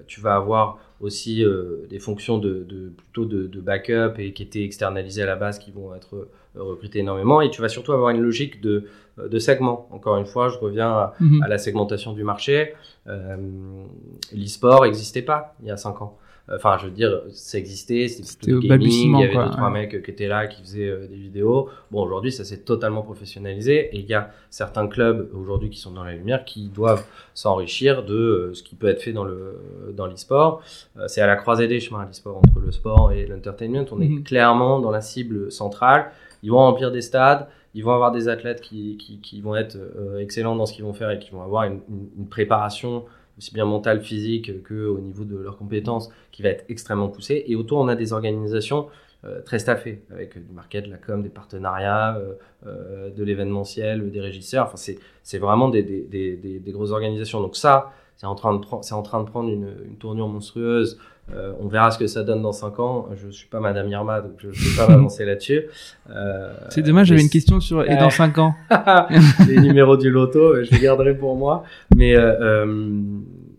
tu 0.06 0.20
vas 0.20 0.36
avoir 0.36 0.78
aussi 1.00 1.44
des 1.90 1.98
fonctions 1.98 2.38
de, 2.38 2.92
plutôt 2.96 3.24
de, 3.24 3.60
backup 3.60 4.18
et 4.18 4.32
qui 4.32 4.44
étaient 4.44 4.62
externalisées 4.62 5.22
à 5.22 5.26
la 5.26 5.36
base 5.36 5.58
qui 5.58 5.72
vont 5.72 5.92
être 5.94 6.28
recrutées 6.54 7.00
énormément. 7.00 7.40
Et 7.40 7.50
tu 7.50 7.60
vas 7.60 7.68
surtout 7.68 7.92
avoir 7.92 8.10
une 8.10 8.20
logique 8.20 8.60
de, 8.60 8.84
de 9.18 9.38
segment. 9.40 9.88
Encore 9.90 10.16
une 10.16 10.26
fois, 10.26 10.48
je 10.48 10.58
reviens 10.58 10.90
à, 10.90 11.14
mhm. 11.18 11.42
à 11.42 11.48
la 11.48 11.58
segmentation 11.58 12.12
du 12.12 12.22
marché. 12.22 12.74
L'e-sport 13.06 14.84
n'existait 14.84 15.22
pas 15.22 15.56
il 15.60 15.68
y 15.68 15.70
a 15.72 15.76
5 15.76 16.02
ans. 16.02 16.18
Enfin, 16.50 16.76
je 16.78 16.86
veux 16.86 16.90
dire, 16.90 17.22
ça 17.30 17.56
existait, 17.56 18.08
c'était 18.08 18.52
plutôt 18.52 18.66
gaming, 18.66 19.16
il 19.16 19.20
y 19.20 19.24
avait 19.24 19.34
deux, 19.34 19.50
trois 19.50 19.70
mecs 19.70 20.02
qui 20.02 20.10
étaient 20.10 20.26
là, 20.26 20.48
qui 20.48 20.60
faisaient 20.60 20.88
euh, 20.88 21.06
des 21.06 21.14
vidéos. 21.14 21.68
Bon, 21.92 22.02
aujourd'hui, 22.02 22.32
ça 22.32 22.44
s'est 22.44 22.58
totalement 22.58 23.02
professionnalisé 23.02 23.94
et 23.94 24.00
il 24.00 24.06
y 24.06 24.14
a 24.14 24.30
certains 24.50 24.88
clubs 24.88 25.30
aujourd'hui 25.34 25.70
qui 25.70 25.78
sont 25.78 25.92
dans 25.92 26.02
la 26.02 26.12
lumière 26.12 26.44
qui 26.44 26.68
doivent 26.68 27.06
s'enrichir 27.32 28.04
de 28.04 28.14
euh, 28.14 28.54
ce 28.54 28.64
qui 28.64 28.74
peut 28.74 28.88
être 28.88 29.00
fait 29.00 29.12
dans 29.12 29.24
le 29.24 29.92
dans 29.96 30.06
l'e-sport. 30.06 30.62
Euh, 30.96 31.06
c'est 31.06 31.20
à 31.20 31.28
la 31.28 31.36
croisée 31.36 31.68
des 31.68 31.78
chemins, 31.78 32.04
l'e-sport, 32.04 32.38
entre 32.38 32.58
le 32.58 32.72
sport 32.72 33.12
et 33.12 33.26
l'entertainment. 33.26 33.84
On 33.92 34.00
est 34.00 34.08
mhm. 34.08 34.24
clairement 34.24 34.80
dans 34.80 34.90
la 34.90 35.00
cible 35.00 35.52
centrale. 35.52 36.10
Ils 36.42 36.50
vont 36.50 36.58
remplir 36.58 36.90
des 36.90 37.02
stades, 37.02 37.46
ils 37.72 37.84
vont 37.84 37.92
avoir 37.92 38.10
des 38.10 38.28
athlètes 38.28 38.60
qui, 38.60 38.96
qui, 38.96 39.20
qui 39.20 39.40
vont 39.40 39.54
être 39.54 39.78
excellents 40.18 40.56
dans 40.56 40.66
ce 40.66 40.72
qu'ils 40.72 40.84
vont 40.84 40.92
faire 40.92 41.10
et 41.10 41.20
qui 41.20 41.30
vont 41.30 41.42
avoir 41.42 41.62
une, 41.62 41.80
une, 41.88 42.08
une 42.18 42.28
préparation 42.28 43.04
aussi 43.38 43.52
bien 43.54 43.64
mental, 43.64 44.02
physique 44.02 44.62
que 44.62 44.86
au 44.86 45.00
niveau 45.00 45.24
de 45.24 45.36
leurs 45.36 45.56
compétences, 45.56 46.10
qui 46.30 46.42
va 46.42 46.50
être 46.50 46.64
extrêmement 46.68 47.08
poussé. 47.08 47.44
Et 47.46 47.56
autour, 47.56 47.78
on 47.78 47.88
a 47.88 47.96
des 47.96 48.12
organisations 48.12 48.88
euh, 49.24 49.40
très 49.40 49.60
staffées, 49.60 50.02
avec 50.10 50.36
du 50.36 50.52
market, 50.52 50.84
de 50.84 50.90
la 50.90 50.96
com, 50.96 51.22
des 51.22 51.28
partenariats, 51.28 52.16
euh, 52.16 52.34
euh, 52.66 53.10
de 53.10 53.22
l'événementiel, 53.22 54.10
des 54.10 54.20
régisseurs. 54.20 54.66
Enfin, 54.66 54.94
c'est 55.22 55.38
vraiment 55.38 55.68
des, 55.68 55.84
des, 55.84 56.02
des, 56.02 56.58
des, 56.58 56.72
grosses 56.72 56.90
organisations. 56.90 57.40
Donc 57.40 57.54
ça, 57.54 57.92
c'est 58.16 58.26
en, 58.26 58.34
train 58.34 58.54
de 58.54 58.66
c'est 58.82 58.94
en 58.94 59.02
train 59.02 59.22
de 59.22 59.28
prendre 59.28 59.48
une, 59.48 59.76
une 59.84 59.96
tournure 59.96 60.26
monstrueuse. 60.26 60.98
Euh, 61.30 61.52
on 61.60 61.68
verra 61.68 61.90
ce 61.90 61.98
que 61.98 62.06
ça 62.06 62.24
donne 62.24 62.42
dans 62.42 62.52
5 62.52 62.78
ans. 62.80 63.08
Je 63.14 63.28
suis 63.28 63.48
pas 63.48 63.60
Madame 63.60 63.88
Irma, 63.88 64.20
donc 64.20 64.32
je 64.38 64.48
ne 64.48 64.52
vais 64.52 64.76
pas 64.76 64.88
m'avancer 64.88 65.24
là-dessus. 65.24 65.66
Euh, 66.10 66.52
c'est 66.68 66.82
dommage, 66.82 67.08
j'avais 67.08 67.22
une 67.22 67.30
question 67.30 67.60
sur 67.60 67.88
et 67.88 67.96
dans 67.96 68.10
5 68.10 68.38
ans. 68.38 68.54
les 69.48 69.60
numéros 69.60 69.96
du 69.96 70.10
loto, 70.10 70.62
je 70.62 70.70
les 70.70 70.80
garderai 70.80 71.16
pour 71.16 71.36
moi. 71.36 71.64
Mais 71.96 72.16
euh, 72.16 72.90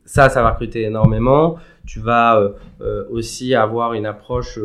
ça, 0.05 0.29
ça 0.29 0.43
va 0.43 0.51
recruter 0.51 0.83
énormément. 0.83 1.57
Tu 1.85 1.99
vas 1.99 2.41
aussi 3.09 3.55
avoir 3.55 3.93
une 3.93 4.05
approche 4.05 4.59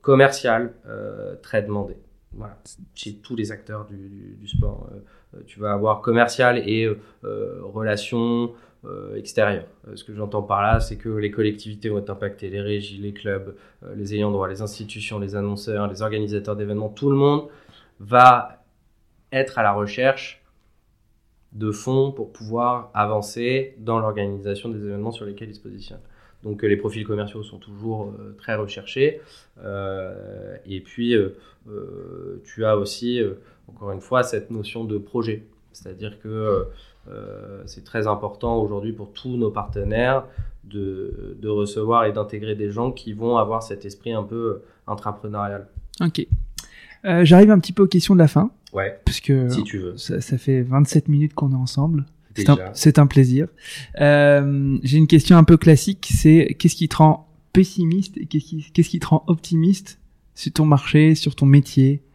commerciale 0.00 0.72
très 1.42 1.62
demandée. 1.62 1.96
Voilà, 2.34 2.56
chez 2.94 3.14
tous 3.16 3.34
les 3.34 3.50
acteurs 3.50 3.86
du, 3.86 4.36
du 4.38 4.46
sport. 4.46 4.90
tu 5.46 5.58
vas 5.60 5.72
avoir 5.72 6.00
commercial 6.00 6.58
et 6.58 6.88
relations 7.22 8.52
euh, 8.84 9.16
extérieur. 9.16 9.64
Euh, 9.88 9.96
ce 9.96 10.04
que 10.04 10.14
j'entends 10.14 10.42
par 10.42 10.62
là, 10.62 10.78
c'est 10.78 10.94
que 10.94 11.08
les 11.08 11.32
collectivités 11.32 11.88
vont 11.88 11.98
être 11.98 12.10
impactées, 12.10 12.48
les 12.48 12.60
régies, 12.60 12.98
les 12.98 13.12
clubs, 13.12 13.56
euh, 13.82 13.92
les 13.96 14.14
ayants 14.14 14.30
droit, 14.30 14.46
les 14.46 14.62
institutions, 14.62 15.18
les 15.18 15.34
annonceurs, 15.34 15.88
les 15.88 16.00
organisateurs 16.00 16.54
d'événements, 16.54 16.88
tout 16.88 17.10
le 17.10 17.16
monde 17.16 17.48
va 17.98 18.62
être 19.32 19.58
à 19.58 19.64
la 19.64 19.72
recherche 19.72 20.44
de 21.50 21.72
fonds 21.72 22.12
pour 22.12 22.32
pouvoir 22.32 22.92
avancer 22.94 23.74
dans 23.78 23.98
l'organisation 23.98 24.68
des 24.68 24.84
événements 24.86 25.10
sur 25.10 25.24
lesquels 25.24 25.48
ils 25.48 25.56
se 25.56 25.60
positionnent. 25.60 25.98
Donc 26.44 26.62
les 26.62 26.76
profils 26.76 27.04
commerciaux 27.04 27.42
sont 27.42 27.58
toujours 27.58 28.14
très 28.36 28.54
recherchés. 28.54 29.20
et 30.66 30.80
puis 30.84 31.16
tu 32.44 32.64
as 32.64 32.76
aussi, 32.76 33.20
encore 33.66 33.90
une 33.90 34.00
fois, 34.00 34.22
cette 34.22 34.52
notion 34.52 34.84
de 34.84 34.98
projet. 34.98 35.42
C'est-à-dire 35.72 36.20
que 36.20 36.68
euh, 37.08 37.62
c'est 37.66 37.84
très 37.84 38.06
important 38.06 38.60
aujourd'hui 38.60 38.92
pour 38.92 39.12
tous 39.12 39.36
nos 39.36 39.50
partenaires 39.50 40.24
de, 40.64 41.36
de 41.40 41.48
recevoir 41.48 42.04
et 42.04 42.12
d'intégrer 42.12 42.54
des 42.54 42.70
gens 42.70 42.92
qui 42.92 43.12
vont 43.12 43.36
avoir 43.36 43.62
cet 43.62 43.84
esprit 43.84 44.12
un 44.12 44.22
peu 44.22 44.62
intrapreneurial. 44.86 45.68
Ok. 46.00 46.26
Euh, 47.04 47.24
J'arrive 47.24 47.50
un 47.50 47.58
petit 47.58 47.72
peu 47.72 47.84
aux 47.84 47.88
questions 47.88 48.14
de 48.14 48.20
la 48.20 48.28
fin. 48.28 48.50
Ouais. 48.72 49.00
Parce 49.04 49.20
que 49.20 49.48
si 49.48 49.62
tu 49.62 49.78
veux. 49.78 49.96
Ça, 49.96 50.20
ça 50.20 50.36
fait 50.36 50.62
27 50.62 51.08
minutes 51.08 51.34
qu'on 51.34 51.52
est 51.52 51.56
ensemble. 51.56 52.04
C'est 52.72 52.98
un, 52.98 53.02
un, 53.02 53.06
plaisir. 53.08 53.48
Euh, 54.00 54.78
J'ai 54.84 54.98
une 54.98 55.08
question 55.08 55.36
un 55.36 55.42
peu 55.42 55.56
classique, 55.56 56.08
c'est 56.12 56.54
qu'est-ce 56.58 56.76
qui 56.76 56.88
te 56.88 56.96
rend 56.96 57.28
pessimiste 57.52 58.16
et 58.16 58.26
qu'est-ce 58.26 58.88
qui, 58.90 59.00
te 59.00 59.06
rend 59.06 59.24
optimiste 59.26 59.98
sur 60.36 60.52
ton 60.52 60.64
marché, 60.64 61.16
sur 61.16 61.34
ton 61.34 61.46
métier? 61.46 61.94
euh, 61.94 62.07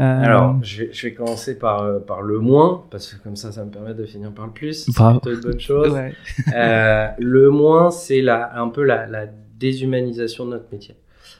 Alors, 0.00 0.62
je 0.62 0.84
vais, 0.84 0.92
je 0.92 1.06
vais 1.06 1.14
commencer 1.14 1.58
par, 1.58 1.82
euh, 1.82 1.98
par 1.98 2.22
le 2.22 2.38
moins, 2.38 2.84
parce 2.90 3.12
que 3.12 3.22
comme 3.22 3.36
ça, 3.36 3.52
ça 3.52 3.64
me 3.64 3.70
permet 3.70 3.94
de 3.94 4.04
finir 4.04 4.32
par 4.32 4.46
le 4.46 4.52
plus. 4.52 4.84
C'est 4.84 4.92
plutôt 4.92 5.32
une 5.32 5.40
bonne 5.40 5.60
chose. 5.60 5.92
Ouais. 5.92 6.14
euh, 6.54 7.08
le 7.18 7.50
moins, 7.50 7.90
c'est 7.90 8.26
un 8.28 8.68
peu 8.68 8.82
la, 8.82 9.06
la 9.06 9.26
déshumanisation 9.58 10.46
de 10.46 10.50
notre 10.50 10.66
métier. 10.72 10.94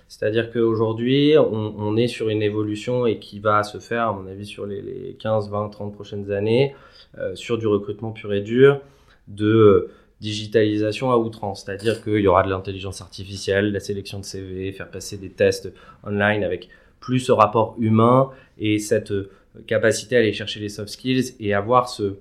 C'est-à-dire 0.09 0.51
qu'aujourd'hui, 0.51 1.35
on, 1.39 1.75
on, 1.79 1.97
est 1.97 2.09
sur 2.09 2.29
une 2.29 2.43
évolution 2.43 3.07
et 3.07 3.19
qui 3.19 3.39
va 3.39 3.63
se 3.63 3.79
faire, 3.79 4.09
à 4.09 4.13
mon 4.13 4.27
avis, 4.27 4.45
sur 4.45 4.67
les, 4.67 4.83
les 4.83 5.17
15, 5.19 5.51
20, 5.51 5.69
30 5.69 5.95
prochaines 5.95 6.33
années, 6.33 6.75
euh, 7.19 7.35
sur 7.35 7.59
du 7.59 7.67
recrutement 7.67 8.11
pur 8.11 8.33
et 8.33 8.41
dur, 8.41 8.81
de 9.29 9.91
digitalisation 10.21 11.11
à 11.11 11.17
outrance. 11.17 11.65
C'est-à-dire 11.65 12.03
qu'il 12.03 12.19
y 12.19 12.27
aura 12.27 12.43
de 12.43 12.51
l'intelligence 12.51 13.01
artificielle, 13.01 13.73
la 13.73 13.81
sélection 13.81 14.19
de 14.19 14.25
CV, 14.25 14.73
faire 14.73 14.91
passer 14.91 15.17
des 15.17 15.31
tests 15.31 15.73
online 16.05 16.45
avec 16.45 16.69
plus 17.01 17.21
ce 17.21 17.33
rapport 17.33 17.75
humain 17.79 18.31
et 18.59 18.79
cette 18.79 19.11
euh, 19.11 19.31
capacité 19.67 20.17
à 20.17 20.21
aller 20.21 20.33
chercher 20.33 20.61
les 20.61 20.69
soft 20.69 20.91
skills 20.91 21.35
et 21.41 21.55
avoir 21.55 21.89
ce, 21.89 22.19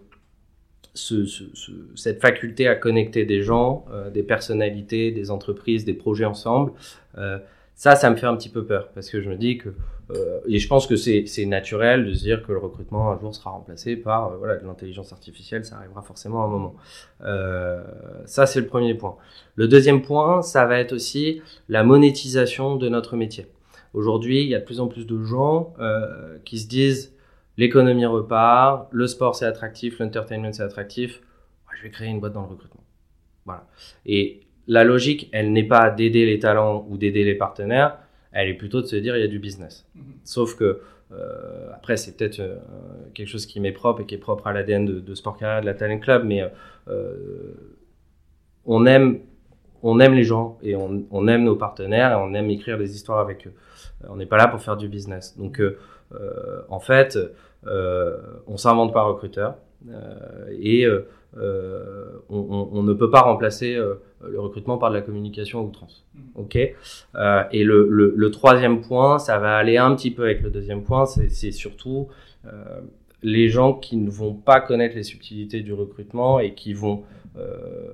ce, 0.93 1.25
ce, 1.25 1.71
cette 1.95 2.21
faculté 2.21 2.67
à 2.67 2.75
connecter 2.75 3.25
des 3.25 3.41
gens, 3.41 3.85
euh, 3.91 4.09
des 4.09 4.23
personnalités, 4.23 5.11
des 5.11 5.31
entreprises, 5.31 5.85
des 5.85 5.93
projets 5.93 6.25
ensemble. 6.25 6.71
Euh, 7.17 7.39
ça, 7.75 7.95
ça 7.95 8.09
me 8.09 8.17
fait 8.17 8.25
un 8.25 8.35
petit 8.35 8.49
peu 8.49 8.65
peur 8.65 8.89
parce 8.93 9.09
que 9.09 9.21
je 9.21 9.29
me 9.29 9.37
dis 9.37 9.57
que, 9.57 9.69
euh, 10.11 10.39
et 10.47 10.59
je 10.59 10.67
pense 10.67 10.85
que 10.85 10.97
c'est 10.97 11.45
naturel 11.45 12.05
de 12.05 12.13
se 12.13 12.23
dire 12.23 12.43
que 12.45 12.51
le 12.51 12.57
recrutement 12.57 13.09
un 13.09 13.19
jour 13.19 13.33
sera 13.33 13.51
remplacé 13.51 13.95
par 13.95 14.37
voilà, 14.37 14.55
l'intelligence 14.63 15.13
artificielle, 15.13 15.63
ça 15.63 15.77
arrivera 15.77 16.01
forcément 16.01 16.43
à 16.43 16.45
un 16.45 16.49
moment. 16.49 16.75
ça, 18.25 18.45
c'est 18.45 18.59
le 18.59 18.67
premier 18.67 18.95
point. 18.95 19.15
Le 19.55 19.69
deuxième 19.69 20.01
point, 20.01 20.41
ça 20.41 20.65
va 20.65 20.79
être 20.79 20.91
aussi 20.91 21.41
la 21.69 21.83
monétisation 21.83 22.75
de 22.75 22.89
notre 22.89 23.15
métier. 23.15 23.47
Aujourd'hui, 23.93 24.43
il 24.43 24.49
y 24.49 24.55
a 24.55 24.59
de 24.59 24.65
plus 24.65 24.79
en 24.79 24.87
plus 24.87 25.05
de 25.05 25.23
gens 25.23 25.73
euh, 25.79 26.37
qui 26.45 26.59
se 26.59 26.67
disent 26.67 27.15
l'économie 27.57 28.05
repart, 28.05 28.87
le 28.91 29.07
sport 29.07 29.35
c'est 29.35 29.45
attractif, 29.45 29.99
l'entertainment 29.99 30.53
c'est 30.53 30.63
attractif, 30.63 31.21
je 31.75 31.83
vais 31.83 31.89
créer 31.89 32.09
une 32.09 32.19
boîte 32.19 32.33
dans 32.33 32.41
le 32.41 32.47
recrutement. 32.47 32.83
Voilà. 33.45 33.67
Et 34.05 34.41
la 34.67 34.83
logique, 34.83 35.29
elle 35.31 35.51
n'est 35.51 35.67
pas 35.67 35.89
d'aider 35.89 36.25
les 36.25 36.39
talents 36.39 36.85
ou 36.89 36.97
d'aider 36.97 37.23
les 37.23 37.35
partenaires, 37.35 37.97
elle 38.31 38.49
est 38.49 38.53
plutôt 38.53 38.81
de 38.81 38.85
se 38.85 38.95
dire 38.95 39.15
il 39.17 39.21
y 39.21 39.25
a 39.25 39.27
du 39.27 39.39
business. 39.39 39.87
Mhm. 39.95 40.03
Sauf 40.23 40.55
que 40.55 40.81
euh, 41.11 41.71
après, 41.73 41.97
c'est 41.97 42.15
peut-être 42.15 42.39
euh, 42.39 42.57
quelque 43.13 43.27
chose 43.27 43.45
qui 43.45 43.59
m'est 43.59 43.71
propre 43.71 44.01
et 44.01 44.05
qui 44.05 44.15
est 44.15 44.19
propre 44.19 44.47
à 44.47 44.53
l'ADN 44.53 44.85
de, 44.85 45.15
Sport 45.15 45.37
Carrière, 45.37 45.61
de 45.61 45.65
la 45.65 45.73
Talent 45.73 45.99
Club, 45.99 46.23
mais 46.25 46.43
euh, 46.87 47.53
on 48.65 48.85
aime 48.85 49.19
on 49.83 49.99
aime 49.99 50.13
les 50.13 50.23
gens 50.23 50.57
et 50.61 50.75
on, 50.75 51.27
aime 51.27 51.43
nos 51.43 51.55
partenaires 51.55 52.11
et 52.11 52.15
on 52.15 52.33
aime 52.33 52.49
écrire 52.49 52.77
des 52.77 52.95
histoires 52.95 53.19
avec 53.19 53.47
eux. 53.47 53.53
On 54.07 54.15
n'est 54.15 54.25
pas 54.25 54.37
là 54.37 54.47
pour 54.47 54.61
faire 54.61 54.77
du 54.77 54.87
business. 54.87 55.37
Donc, 55.37 55.61
en 56.69 56.79
fait, 56.79 57.17
on 57.65 58.57
s'invente 58.57 58.93
pas 58.93 59.03
recruteur 59.03 59.55
et 60.51 60.87
on, 62.29 62.83
ne 62.83 62.93
peut 62.93 63.09
pas 63.09 63.21
remplacer 63.21 63.77
le 64.27 64.39
recrutement 64.39 64.77
par 64.77 64.89
de 64.89 64.95
la 64.95 65.01
communication 65.01 65.59
à 65.59 65.63
outrance. 65.63 66.05
Mmh. 66.13 66.19
Ok? 66.35 66.57
Euh, 67.15 67.43
et 67.51 67.63
le, 67.63 67.87
le, 68.15 68.31
troisième 68.31 68.81
point, 68.81 69.19
ça 69.19 69.37
va 69.39 69.55
aller 69.55 69.77
un 69.77 69.95
petit 69.95 70.11
peu 70.11 70.23
avec 70.23 70.41
le 70.41 70.49
deuxième 70.49 70.83
point, 70.83 71.05
c'est 71.05 71.51
surtout 71.51 72.07
euh, 72.45 72.81
les 73.21 73.49
gens 73.49 73.73
qui 73.73 73.97
ne 73.97 74.09
vont 74.09 74.33
pas 74.33 74.61
connaître 74.61 74.95
les 74.95 75.03
subtilités 75.03 75.61
du 75.61 75.73
recrutement 75.73 76.39
et 76.39 76.53
qui 76.53 76.73
vont 76.73 77.03
euh, 77.37 77.93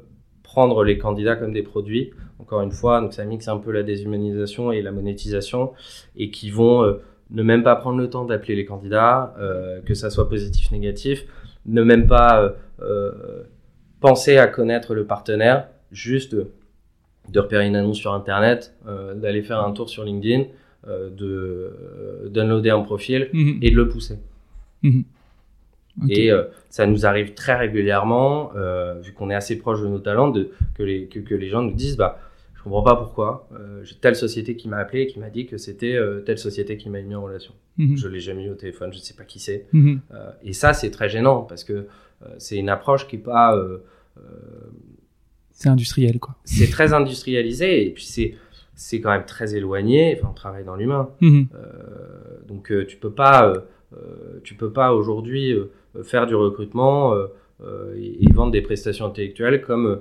prendre 0.55 0.85
les 0.85 0.97
candidats 0.97 1.35
comme 1.35 1.51
des 1.51 1.63
produits. 1.63 2.11
Encore 2.39 2.61
une 2.61 2.71
fois, 2.71 3.01
donc 3.01 3.13
ça 3.13 3.25
mixe 3.25 3.49
un 3.49 3.57
peu 3.57 3.71
la 3.71 3.83
déshumanisation 3.83 4.71
et 4.71 4.81
la 4.81 4.93
monétisation 4.93 5.73
et 6.15 6.31
qui 6.31 6.49
vont 6.49 6.97
ne 7.29 7.43
même 7.43 7.61
pas 7.63 7.75
prendre 7.75 7.97
le 7.97 8.09
temps 8.09 8.23
d'appeler 8.23 8.55
les 8.55 8.65
candidats, 8.65 9.35
que 9.85 9.93
ça 9.93 10.09
soit 10.09 10.29
positif, 10.29 10.71
négatif, 10.71 11.25
ne 11.65 11.83
même 11.83 12.07
pas 12.07 12.53
penser 13.99 14.37
à 14.37 14.47
connaître 14.47 14.93
le 14.93 15.05
partenaire 15.05 15.67
juste 15.91 16.35
de 17.29 17.39
repérer 17.39 17.67
une 17.67 17.75
annonce 17.75 17.97
sur 17.97 18.13
Internet, 18.13 18.75
euh, 18.87 19.15
d'aller 19.15 19.41
faire 19.41 19.59
un 19.59 19.71
tour 19.71 19.89
sur 19.89 20.03
LinkedIn, 20.03 20.43
euh, 20.87 21.09
de 21.09 21.25
euh, 21.25 22.29
downloader 22.29 22.69
un 22.69 22.81
profil 22.81 23.29
mhm. 23.33 23.59
et 23.61 23.71
de 23.71 23.75
le 23.75 23.87
pousser. 23.87 24.19
Mhm. 25.97 26.07
Et 26.09 26.31
ça 26.69 26.85
nous 26.85 27.05
arrive 27.05 27.33
très 27.33 27.55
régulièrement, 27.55 28.51
vu 29.01 29.13
qu'on 29.13 29.29
est 29.29 29.35
assez 29.35 29.57
proche 29.57 29.81
de 29.81 29.87
nos 29.87 29.99
talents, 29.99 30.29
de, 30.29 30.51
que, 30.75 30.83
les, 30.83 31.07
que, 31.07 31.35
les 31.35 31.49
gens 31.49 31.61
nous 31.61 31.73
disent 31.73 31.97
bah, 31.97 32.19
Je 32.55 32.63
comprends 32.63 32.83
pas 32.83 32.95
pourquoi. 32.95 33.47
J'ai 33.83 33.95
telle 33.95 34.15
société 34.15 34.55
qui 34.55 34.67
m'a 34.67 34.77
appelé 34.77 35.03
et 35.03 35.07
qui 35.07 35.19
m'a 35.19 35.29
dit 35.29 35.45
que 35.45 35.57
c'était 35.57 35.97
telle 36.25 36.37
société 36.37 36.77
qui 36.77 36.89
m'a 36.89 37.01
mis 37.01 37.15
en 37.15 37.23
relation. 37.23 37.53
Mhm. 37.77 37.95
Je 37.97 38.07
l'ai 38.07 38.19
jamais 38.19 38.43
eu 38.43 38.49
au 38.49 38.55
téléphone, 38.55 38.91
je 38.91 38.97
ne 38.97 39.03
sais 39.03 39.13
pas 39.13 39.23
qui 39.23 39.39
c'est. 39.39 39.67
et 40.43 40.53
ça, 40.53 40.73
c'est 40.73 40.91
très 40.91 41.09
gênant 41.09 41.43
parce 41.43 41.63
que 41.63 41.87
c'est 42.37 42.57
une 42.57 42.69
approche 42.69 43.07
qui 43.07 43.17
n'est 43.17 43.23
pas 43.23 43.55
c'est 45.55 45.69
industriel, 45.69 46.19
quoi. 46.19 46.35
C'est 46.43 46.69
très 46.69 46.93
industrialisé 46.93 47.87
et 47.87 47.89
puis 47.91 48.03
c'est 48.03 48.35
c'est 48.75 48.99
quand 48.99 49.11
même 49.11 49.25
très 49.25 49.55
éloigné. 49.55 50.17
Enfin, 50.17 50.27
on 50.31 50.33
travaille 50.33 50.65
dans 50.65 50.75
l'humain, 50.75 51.09
mhm. 51.21 51.47
euh, 51.55 52.45
donc 52.45 52.71
euh, 52.71 52.85
tu 52.85 52.97
peux 52.97 53.11
pas 53.11 53.53
euh, 53.93 54.41
tu 54.43 54.55
peux 54.55 54.73
pas 54.73 54.93
aujourd'hui 54.93 55.55
faire 56.03 56.27
du 56.27 56.35
recrutement 56.35 57.13
et, 57.95 58.33
vendre 58.33 58.51
des 58.51 58.61
prestations 58.61 59.05
intellectuelles 59.05 59.61
comme 59.61 59.99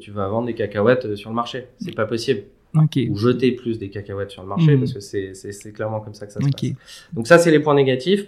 tu 0.00 0.10
vas 0.10 0.28
vendre 0.28 0.46
des 0.46 0.54
cacahuètes 0.54 1.16
sur 1.16 1.30
le 1.30 1.36
marché. 1.36 1.66
C'est 1.78 1.94
pas 1.94 2.06
possible. 2.06 2.44
Ou 2.74 3.16
jeter 3.16 3.52
plus 3.52 3.78
des 3.78 3.90
cacahuètes 3.90 4.30
sur 4.30 4.42
le 4.42 4.48
marché 4.48 4.74
mhm. 4.74 4.80
parce 4.80 4.92
que 4.94 5.00
c'est 5.00 5.72
clairement 5.72 6.00
comme 6.00 6.14
ça 6.14 6.26
que 6.26 6.32
ça 6.32 6.40
se 6.40 6.48
passe. 6.48 6.72
Donc 7.12 7.26
ça 7.26 7.38
c'est 7.38 7.50
les 7.50 7.60
points 7.60 7.74
négatifs. 7.74 8.26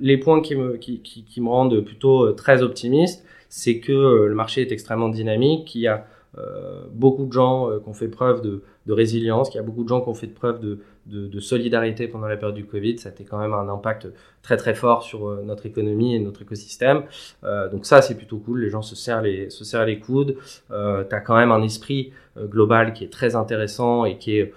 les 0.00 0.18
points 0.18 0.40
qui 0.40 0.54
me 0.54 0.76
qui, 0.76 1.00
qui, 1.00 1.24
qui 1.24 1.40
me 1.40 1.48
rendent 1.48 1.80
plutôt 1.80 2.32
très 2.32 2.62
optimiste 2.62 3.24
c'est 3.48 3.80
que 3.80 3.92
euh, 3.92 4.28
le 4.28 4.34
marché 4.34 4.62
est 4.62 4.72
extrêmement 4.72 5.08
dynamique, 5.08 5.66
qu'il 5.66 5.82
y 5.82 5.88
a 5.88 6.06
euh, 6.36 6.82
beaucoup 6.92 7.24
de 7.24 7.32
gens 7.32 7.70
euh, 7.70 7.80
qui 7.80 7.88
ont 7.88 7.94
fait 7.94 8.08
preuve 8.08 8.42
de, 8.42 8.62
résilience, 8.88 9.50
qu'il 9.50 9.58
y 9.58 9.60
a 9.60 9.66
beaucoup 9.66 9.84
de 9.84 9.88
gens 9.88 10.00
qui 10.00 10.08
ont 10.08 10.14
fait 10.14 10.28
preuve 10.28 10.60
de, 10.60 10.78
de, 11.08 11.40
solidarité 11.40 12.08
pendant 12.08 12.28
la 12.28 12.36
période 12.36 12.56
du 12.56 12.66
Covid. 12.66 12.98
Ça 12.98 13.08
a 13.08 13.12
été 13.12 13.24
quand 13.24 13.38
même 13.38 13.54
un 13.54 13.68
impact 13.68 14.08
très 14.42 14.56
très 14.56 14.74
fort 14.74 15.02
sur 15.02 15.42
notre 15.42 15.66
économie 15.66 16.14
et 16.14 16.18
notre 16.18 16.42
écosystème. 16.42 17.04
donc 17.42 17.86
ça, 17.86 18.02
c'est 18.02 18.16
plutôt 18.16 18.38
cool. 18.38 18.60
Les 18.60 18.70
gens 18.70 18.82
se 18.82 18.94
serrent 18.94 19.22
les, 19.22 19.50
se 19.50 19.64
serrent 19.64 19.86
les 19.86 19.98
coudes. 19.98 20.36
Euh, 20.70 21.04
tu 21.08 21.14
as 21.14 21.20
quand 21.20 21.36
même 21.36 21.52
un 21.52 21.62
esprit 21.62 22.12
global 22.36 22.92
qui 22.92 23.04
est 23.04 23.12
très 23.12 23.36
intéressant 23.36 24.04
et 24.04 24.18
qui 24.18 24.36
est 24.36 24.52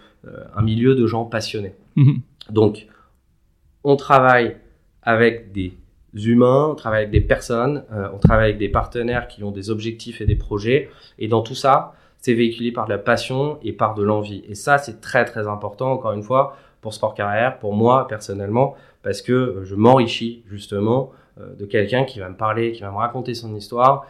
un 0.55 0.61
milieu 0.61 0.95
de 0.95 1.07
gens 1.07 1.25
passionnés. 1.25 1.73
Mhm. 1.95 2.21
Donc, 2.49 2.87
on 3.83 3.95
travaille 3.95 4.57
avec 5.01 5.51
des 5.51 5.73
humains, 6.13 6.67
on 6.71 6.75
travaille 6.75 7.03
avec 7.03 7.11
des 7.11 7.21
personnes, 7.21 7.83
euh, 7.91 8.09
on 8.13 8.17
travaille 8.17 8.45
avec 8.45 8.57
des 8.57 8.69
partenaires 8.69 9.27
qui 9.27 9.43
ont 9.43 9.51
des 9.51 9.69
objectifs 9.69 10.21
et 10.21 10.25
des 10.25 10.35
projets. 10.35 10.89
Et 11.19 11.27
dans 11.27 11.41
tout 11.41 11.55
ça, 11.55 11.93
c'est 12.21 12.33
véhiculé 12.33 12.71
par 12.71 12.85
de 12.85 12.91
la 12.91 12.97
passion 12.97 13.57
et 13.63 13.73
par 13.73 13.95
de 13.95 14.03
l'envie. 14.03 14.43
Et 14.47 14.55
ça, 14.55 14.77
c'est 14.77 15.01
très 15.01 15.25
très 15.25 15.47
important, 15.47 15.91
encore 15.91 16.13
une 16.13 16.23
fois, 16.23 16.55
pour 16.79 16.93
Sport 16.93 17.13
Carrière, 17.13 17.59
pour 17.59 17.73
moi 17.73 18.07
personnellement, 18.07 18.75
parce 19.03 19.21
que 19.21 19.33
euh, 19.33 19.63
je 19.65 19.75
m'enrichis 19.75 20.43
justement 20.49 21.11
euh, 21.39 21.53
de 21.55 21.65
quelqu'un 21.65 22.05
qui 22.05 22.19
va 22.19 22.29
me 22.29 22.35
parler, 22.35 22.71
qui 22.71 22.81
va 22.81 22.91
me 22.91 22.97
raconter 22.97 23.33
son 23.33 23.55
histoire 23.55 24.05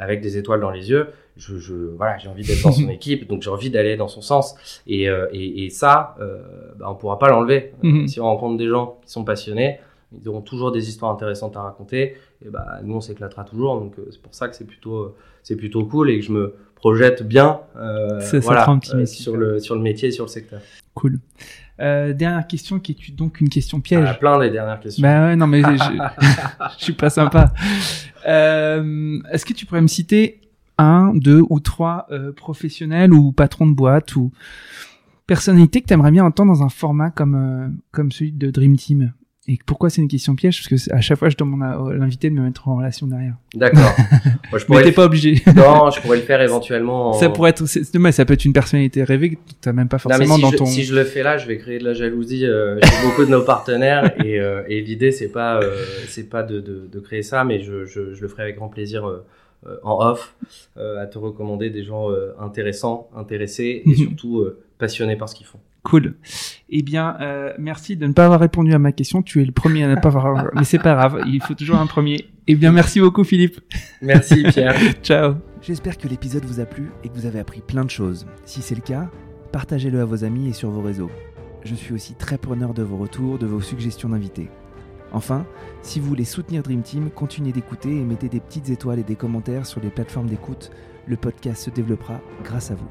avec 0.00 0.22
des 0.22 0.38
étoiles 0.38 0.60
dans 0.60 0.70
les 0.70 0.88
yeux. 0.88 1.08
Je, 1.36 1.58
je 1.58 1.74
voilà, 1.74 2.16
j'ai 2.16 2.30
envie 2.30 2.42
d'être 2.42 2.62
dans 2.62 2.72
son 2.72 2.88
équipe, 2.88 3.28
donc 3.28 3.42
j'ai 3.42 3.50
envie 3.50 3.68
d'aller 3.68 3.96
dans 3.96 4.08
son 4.08 4.22
sens. 4.22 4.56
Et, 4.86 5.04
et, 5.04 5.64
et 5.64 5.68
ça, 5.68 6.16
bah, 6.78 6.86
on 6.88 6.94
pourra 6.94 7.18
pas 7.18 7.28
l'enlever. 7.28 7.74
Mm-hmm. 7.82 8.06
Si 8.06 8.18
on 8.18 8.24
rencontre 8.24 8.56
des 8.56 8.66
gens 8.66 8.98
qui 9.04 9.12
sont 9.12 9.24
passionnés, 9.24 9.78
ils 10.12 10.28
auront 10.28 10.40
toujours 10.40 10.72
des 10.72 10.88
histoires 10.88 11.12
intéressantes 11.12 11.56
à 11.56 11.62
raconter. 11.62 12.16
Et 12.44 12.48
bah, 12.48 12.78
nous, 12.82 12.94
on 12.94 13.00
s'éclatera 13.00 13.44
toujours. 13.44 13.78
Donc, 13.78 13.98
euh, 13.98 14.08
c'est 14.10 14.22
pour 14.22 14.34
ça 14.34 14.48
que 14.48 14.56
c'est 14.56 14.66
plutôt, 14.66 14.96
euh, 14.96 15.14
c'est 15.42 15.56
plutôt 15.56 15.84
cool 15.84 16.10
et 16.10 16.18
que 16.18 16.24
je 16.24 16.32
me 16.32 16.54
projette 16.78 17.22
bien 17.22 17.60
euh, 17.76 18.20
voilà, 18.40 18.68
euh, 18.94 19.06
sur, 19.06 19.36
le, 19.36 19.58
sur 19.58 19.74
le 19.74 19.80
métier 19.80 20.08
et 20.08 20.12
sur 20.12 20.24
le 20.24 20.30
secteur. 20.30 20.60
Cool. 20.94 21.18
dernière 21.78 22.46
question 22.46 22.78
qui 22.78 22.92
est 22.92 23.14
donc 23.14 23.40
une 23.40 23.48
question 23.48 23.80
piège. 23.80 24.04
Ah, 24.06 24.14
plein 24.14 24.38
des 24.38 24.50
dernières 24.50 24.80
questions. 24.80 25.02
Bah 25.02 25.26
ouais, 25.26 25.36
non, 25.36 25.46
mais 25.46 25.62
je, 25.62 25.68
je 26.78 26.84
suis 26.84 26.92
pas 26.92 27.10
sympa. 27.10 27.52
Est-ce 28.24 29.44
que 29.44 29.52
tu 29.52 29.66
pourrais 29.66 29.82
me 29.82 29.88
citer 29.88 30.40
un, 30.78 31.12
deux 31.14 31.42
ou 31.50 31.60
trois 31.60 32.06
professionnels 32.36 33.12
ou 33.12 33.32
patrons 33.32 33.66
de 33.66 33.74
boîte 33.74 34.14
ou 34.16 34.32
personnalités 35.26 35.82
que 35.82 35.86
tu 35.86 35.94
aimerais 35.94 36.12
bien 36.12 36.24
entendre 36.24 36.52
dans 36.52 36.62
un 36.62 36.68
format 36.68 37.10
comme, 37.10 37.76
comme 37.90 38.12
celui 38.12 38.32
de 38.32 38.50
Dream 38.50 38.76
Team? 38.76 39.12
Et 39.50 39.58
pourquoi 39.64 39.88
c'est 39.88 40.02
une 40.02 40.08
question 40.08 40.34
piège? 40.34 40.62
Parce 40.62 40.82
que 40.82 40.94
à 40.94 41.00
chaque 41.00 41.18
fois, 41.18 41.30
je 41.30 41.36
demande 41.36 41.62
à 41.62 41.78
l'invité 41.94 42.28
de 42.28 42.34
me 42.34 42.42
mettre 42.42 42.68
en 42.68 42.76
relation 42.76 43.06
derrière. 43.06 43.32
D'accord. 43.54 43.96
Moi, 44.50 44.58
je 44.58 44.66
pourrais 44.66 44.80
Mais 44.80 44.84
t'es 44.84 44.92
pas 44.92 45.06
obligé. 45.06 45.42
non, 45.56 45.90
je 45.90 46.02
pourrais 46.02 46.18
le 46.18 46.22
faire 46.22 46.42
éventuellement. 46.42 47.14
Ça 47.14 47.30
pourrait 47.30 47.50
être, 47.50 47.64
mais 47.98 48.12
ça 48.12 48.26
peut 48.26 48.34
être 48.34 48.44
une 48.44 48.52
personnalité 48.52 49.02
rêvée 49.04 49.30
que 49.30 49.36
t'as 49.62 49.72
même 49.72 49.88
pas 49.88 49.96
forcément 49.96 50.36
si 50.36 50.42
dans 50.42 50.50
je, 50.50 50.56
ton. 50.58 50.66
Si 50.66 50.84
je 50.84 50.94
le 50.94 51.04
fais 51.04 51.22
là, 51.22 51.38
je 51.38 51.46
vais 51.46 51.56
créer 51.56 51.78
de 51.78 51.84
la 51.84 51.94
jalousie 51.94 52.44
euh, 52.44 52.78
chez 52.82 53.06
beaucoup 53.06 53.24
de 53.24 53.30
nos 53.30 53.42
partenaires 53.42 54.12
et, 54.24 54.38
euh, 54.38 54.62
et 54.68 54.82
l'idée 54.82 55.12
c'est 55.12 55.32
pas 55.32 55.62
euh, 55.62 55.82
c'est 56.08 56.28
pas 56.28 56.42
de, 56.42 56.60
de, 56.60 56.86
de, 56.86 57.00
créer 57.00 57.22
ça, 57.22 57.42
mais 57.44 57.62
je, 57.62 57.86
je, 57.86 58.12
je, 58.12 58.20
le 58.20 58.28
ferai 58.28 58.42
avec 58.42 58.56
grand 58.56 58.68
plaisir. 58.68 59.10
En 59.82 59.98
off, 60.06 60.36
à 60.76 61.06
te 61.06 61.18
recommander 61.18 61.68
des 61.70 61.82
gens 61.82 62.10
intéressants, 62.38 63.10
intéressés 63.16 63.82
et 63.84 63.94
surtout 63.96 64.46
passionnés 64.78 65.16
par 65.16 65.28
ce 65.28 65.34
qu'ils 65.34 65.46
font. 65.46 65.58
Cool. 65.88 66.16
Eh 66.68 66.82
bien, 66.82 67.16
euh, 67.22 67.54
merci 67.58 67.96
de 67.96 68.06
ne 68.06 68.12
pas 68.12 68.26
avoir 68.26 68.40
répondu 68.40 68.74
à 68.74 68.78
ma 68.78 68.92
question. 68.92 69.22
Tu 69.22 69.40
es 69.40 69.46
le 69.46 69.52
premier 69.52 69.84
à 69.84 69.88
ne 69.88 69.94
pas 69.94 70.08
avoir, 70.08 70.48
mais 70.54 70.64
c'est 70.64 70.78
pas 70.78 70.94
grave. 70.94 71.22
Il 71.26 71.42
faut 71.42 71.54
toujours 71.54 71.78
un 71.78 71.86
premier. 71.86 72.26
Eh 72.46 72.56
bien, 72.56 72.72
merci 72.72 73.00
beaucoup, 73.00 73.24
Philippe. 73.24 73.58
Merci, 74.02 74.42
Pierre. 74.52 74.74
Ciao. 75.02 75.36
J'espère 75.62 75.96
que 75.96 76.06
l'épisode 76.06 76.44
vous 76.44 76.60
a 76.60 76.66
plu 76.66 76.90
et 77.02 77.08
que 77.08 77.14
vous 77.14 77.24
avez 77.24 77.38
appris 77.38 77.62
plein 77.62 77.84
de 77.84 77.90
choses. 77.90 78.26
Si 78.44 78.60
c'est 78.60 78.74
le 78.74 78.82
cas, 78.82 79.10
partagez-le 79.50 79.98
à 80.00 80.04
vos 80.04 80.24
amis 80.24 80.48
et 80.48 80.52
sur 80.52 80.68
vos 80.68 80.82
réseaux. 80.82 81.10
Je 81.64 81.74
suis 81.74 81.94
aussi 81.94 82.14
très 82.14 82.36
preneur 82.36 82.74
de 82.74 82.82
vos 82.82 82.98
retours, 82.98 83.38
de 83.38 83.46
vos 83.46 83.62
suggestions 83.62 84.10
d'invités. 84.10 84.50
Enfin, 85.10 85.46
si 85.80 86.00
vous 86.00 86.08
voulez 86.08 86.24
soutenir 86.24 86.62
Dream 86.62 86.82
Team, 86.82 87.08
continuez 87.10 87.52
d'écouter 87.52 87.88
et 87.88 88.04
mettez 88.04 88.28
des 88.28 88.40
petites 88.40 88.68
étoiles 88.68 88.98
et 88.98 89.04
des 89.04 89.16
commentaires 89.16 89.64
sur 89.64 89.80
les 89.80 89.88
plateformes 89.88 90.28
d'écoute. 90.28 90.70
Le 91.06 91.16
podcast 91.16 91.64
se 91.64 91.70
développera 91.70 92.20
grâce 92.44 92.70
à 92.70 92.74
vous. 92.74 92.90